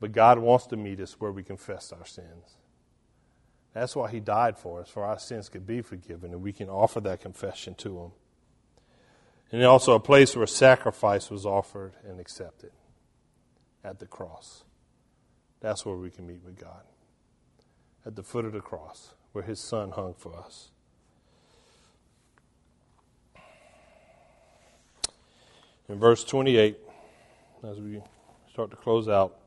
But 0.00 0.12
God 0.12 0.38
wants 0.38 0.66
to 0.66 0.76
meet 0.76 1.00
us 1.00 1.20
where 1.20 1.32
we 1.32 1.42
confess 1.42 1.92
our 1.92 2.06
sins. 2.06 2.56
That's 3.74 3.96
why 3.96 4.10
He 4.10 4.20
died 4.20 4.58
for 4.58 4.80
us, 4.80 4.88
for 4.88 5.04
our 5.04 5.18
sins 5.18 5.48
could 5.48 5.66
be 5.66 5.82
forgiven, 5.82 6.32
and 6.32 6.42
we 6.42 6.52
can 6.52 6.68
offer 6.68 7.00
that 7.00 7.20
confession 7.20 7.74
to 7.76 7.98
Him. 7.98 8.10
And 9.50 9.64
also 9.64 9.94
a 9.94 10.00
place 10.00 10.36
where 10.36 10.46
sacrifice 10.46 11.30
was 11.30 11.46
offered 11.46 11.94
and 12.06 12.20
accepted 12.20 12.70
at 13.82 13.98
the 13.98 14.06
cross. 14.06 14.64
That's 15.60 15.84
where 15.84 15.96
we 15.96 16.10
can 16.10 16.26
meet 16.26 16.42
with 16.44 16.58
God. 16.58 16.82
At 18.06 18.14
the 18.14 18.22
foot 18.22 18.44
of 18.44 18.52
the 18.52 18.60
cross, 18.60 19.14
where 19.32 19.44
His 19.44 19.60
Son 19.60 19.90
hung 19.90 20.14
for 20.14 20.36
us. 20.36 20.70
In 25.88 25.98
verse 25.98 26.22
28, 26.24 26.78
as 27.64 27.80
we 27.80 28.02
start 28.52 28.70
to 28.70 28.76
close 28.76 29.08
out, 29.08 29.38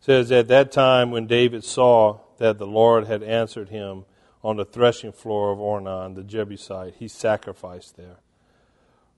says, 0.00 0.30
At 0.32 0.48
that 0.48 0.72
time 0.72 1.10
when 1.10 1.26
David 1.26 1.64
saw 1.64 2.20
that 2.38 2.58
the 2.58 2.66
Lord 2.66 3.06
had 3.06 3.22
answered 3.22 3.68
him 3.68 4.04
on 4.42 4.56
the 4.56 4.64
threshing 4.64 5.12
floor 5.12 5.52
of 5.52 5.58
Ornan, 5.58 6.14
the 6.14 6.22
Jebusite, 6.22 6.94
he 6.98 7.08
sacrificed 7.08 7.96
there. 7.96 8.18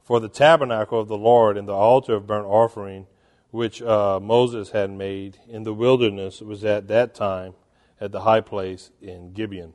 For 0.03 0.19
the 0.19 0.29
tabernacle 0.29 1.01
of 1.01 1.09
the 1.09 1.19
Lord 1.19 1.57
and 1.57 1.69
the 1.69 1.75
altar 1.75 2.15
of 2.15 2.27
burnt 2.27 2.47
offering, 2.47 3.07
which 3.51 3.83
uh, 3.83 4.19
Moses 4.21 4.71
had 4.71 4.91
made 4.91 5.39
in 5.49 5.65
the 5.65 5.75
wilderness, 5.75 6.41
was 6.41 6.65
at 6.65 6.89
that 6.89 7.15
time 7.15 7.55
at 8.01 8.13
the 8.13 8.21
high 8.21 8.41
place 8.41 8.91
in 9.03 9.33
Gibeon. 9.33 9.75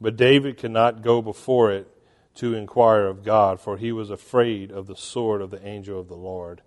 But 0.00 0.16
David 0.16 0.56
could 0.56 0.70
not 0.70 1.02
go 1.02 1.20
before 1.22 1.72
it 1.72 1.88
to 2.36 2.54
inquire 2.54 3.06
of 3.06 3.24
God, 3.24 3.60
for 3.60 3.76
he 3.76 3.92
was 3.92 4.10
afraid 4.10 4.70
of 4.70 4.86
the 4.86 4.96
sword 4.96 5.40
of 5.40 5.50
the 5.50 5.66
angel 5.66 5.98
of 5.98 6.08
the 6.08 6.16
Lord. 6.16 6.62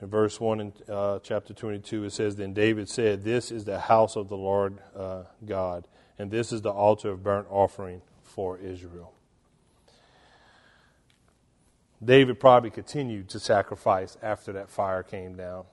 In 0.00 0.08
verse 0.08 0.40
1 0.40 0.60
in 0.60 0.72
uh, 0.88 1.18
chapter 1.22 1.52
22, 1.52 2.04
it 2.04 2.12
says, 2.12 2.36
Then 2.36 2.54
David 2.54 2.88
said, 2.88 3.22
This 3.22 3.50
is 3.50 3.64
the 3.64 3.78
house 3.78 4.16
of 4.16 4.28
the 4.28 4.36
Lord 4.36 4.78
uh, 4.96 5.24
God, 5.44 5.86
and 6.18 6.30
this 6.30 6.52
is 6.52 6.62
the 6.62 6.70
altar 6.70 7.10
of 7.10 7.22
burnt 7.22 7.46
offering 7.50 8.00
for 8.22 8.56
Israel. 8.56 9.12
David 12.02 12.40
probably 12.40 12.70
continued 12.70 13.28
to 13.28 13.38
sacrifice 13.38 14.16
after 14.22 14.52
that 14.54 14.70
fire 14.70 15.02
came 15.02 15.36
down, 15.36 15.64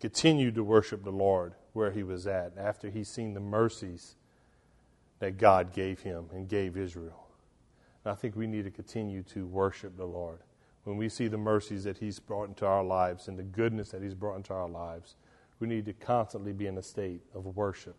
continued 0.00 0.54
to 0.56 0.62
worship 0.62 1.02
the 1.02 1.10
Lord 1.10 1.54
where 1.72 1.90
he 1.90 2.02
was 2.02 2.26
at, 2.26 2.52
after 2.58 2.90
he 2.90 3.04
seen 3.04 3.32
the 3.32 3.40
mercies 3.40 4.16
that 5.18 5.38
God 5.38 5.72
gave 5.72 6.00
him 6.00 6.26
and 6.30 6.46
gave 6.46 6.76
Israel. 6.76 7.26
And 8.04 8.12
I 8.12 8.14
think 8.16 8.36
we 8.36 8.46
need 8.46 8.64
to 8.64 8.70
continue 8.70 9.22
to 9.34 9.46
worship 9.46 9.96
the 9.96 10.04
Lord 10.04 10.40
when 10.86 10.96
we 10.96 11.08
see 11.08 11.26
the 11.26 11.36
mercies 11.36 11.82
that 11.82 11.98
He's 11.98 12.20
brought 12.20 12.48
into 12.48 12.64
our 12.64 12.84
lives 12.84 13.26
and 13.26 13.36
the 13.36 13.42
goodness 13.42 13.88
that 13.88 14.04
He's 14.04 14.14
brought 14.14 14.36
into 14.36 14.54
our 14.54 14.68
lives, 14.68 15.16
we 15.58 15.66
need 15.66 15.84
to 15.86 15.92
constantly 15.92 16.52
be 16.52 16.68
in 16.68 16.78
a 16.78 16.82
state 16.82 17.22
of 17.34 17.44
worship. 17.56 17.96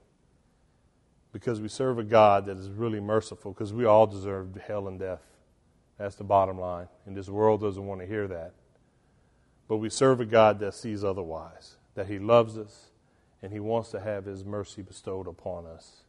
Because 1.34 1.60
we 1.60 1.68
serve 1.68 2.00
a 2.00 2.04
God 2.04 2.46
that 2.46 2.56
is 2.56 2.70
really 2.70 3.02
merciful, 3.02 3.52
because 3.52 3.74
we 3.74 3.84
all 3.84 4.08
deserve 4.08 4.56
hell 4.66 4.88
and 4.88 4.98
death. 4.98 5.20
That's 5.98 6.16
the 6.16 6.24
bottom 6.24 6.58
line. 6.58 6.88
And 7.06 7.14
this 7.14 7.28
world 7.28 7.60
doesn't 7.60 7.86
want 7.86 8.00
to 8.00 8.08
hear 8.08 8.26
that. 8.30 8.54
But 9.68 9.78
we 9.78 9.90
serve 9.90 10.22
a 10.22 10.26
God 10.26 10.60
that 10.60 10.74
sees 10.74 11.04
otherwise, 11.04 11.76
that 11.96 12.08
He 12.08 12.20
loves 12.20 12.58
us, 12.58 12.92
and 13.42 13.52
He 13.52 13.60
wants 13.60 13.92
to 13.92 14.00
have 14.00 14.24
His 14.24 14.46
mercy 14.46 14.82
bestowed 14.82 15.28
upon 15.28 15.66
us. 15.66 16.04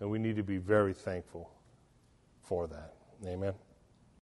And 0.00 0.10
we 0.10 0.18
need 0.18 0.34
to 0.34 0.42
be 0.42 0.58
very 0.58 0.94
thankful 0.94 1.52
for 2.40 2.66
that. 2.66 2.94
Amen. 3.24 3.54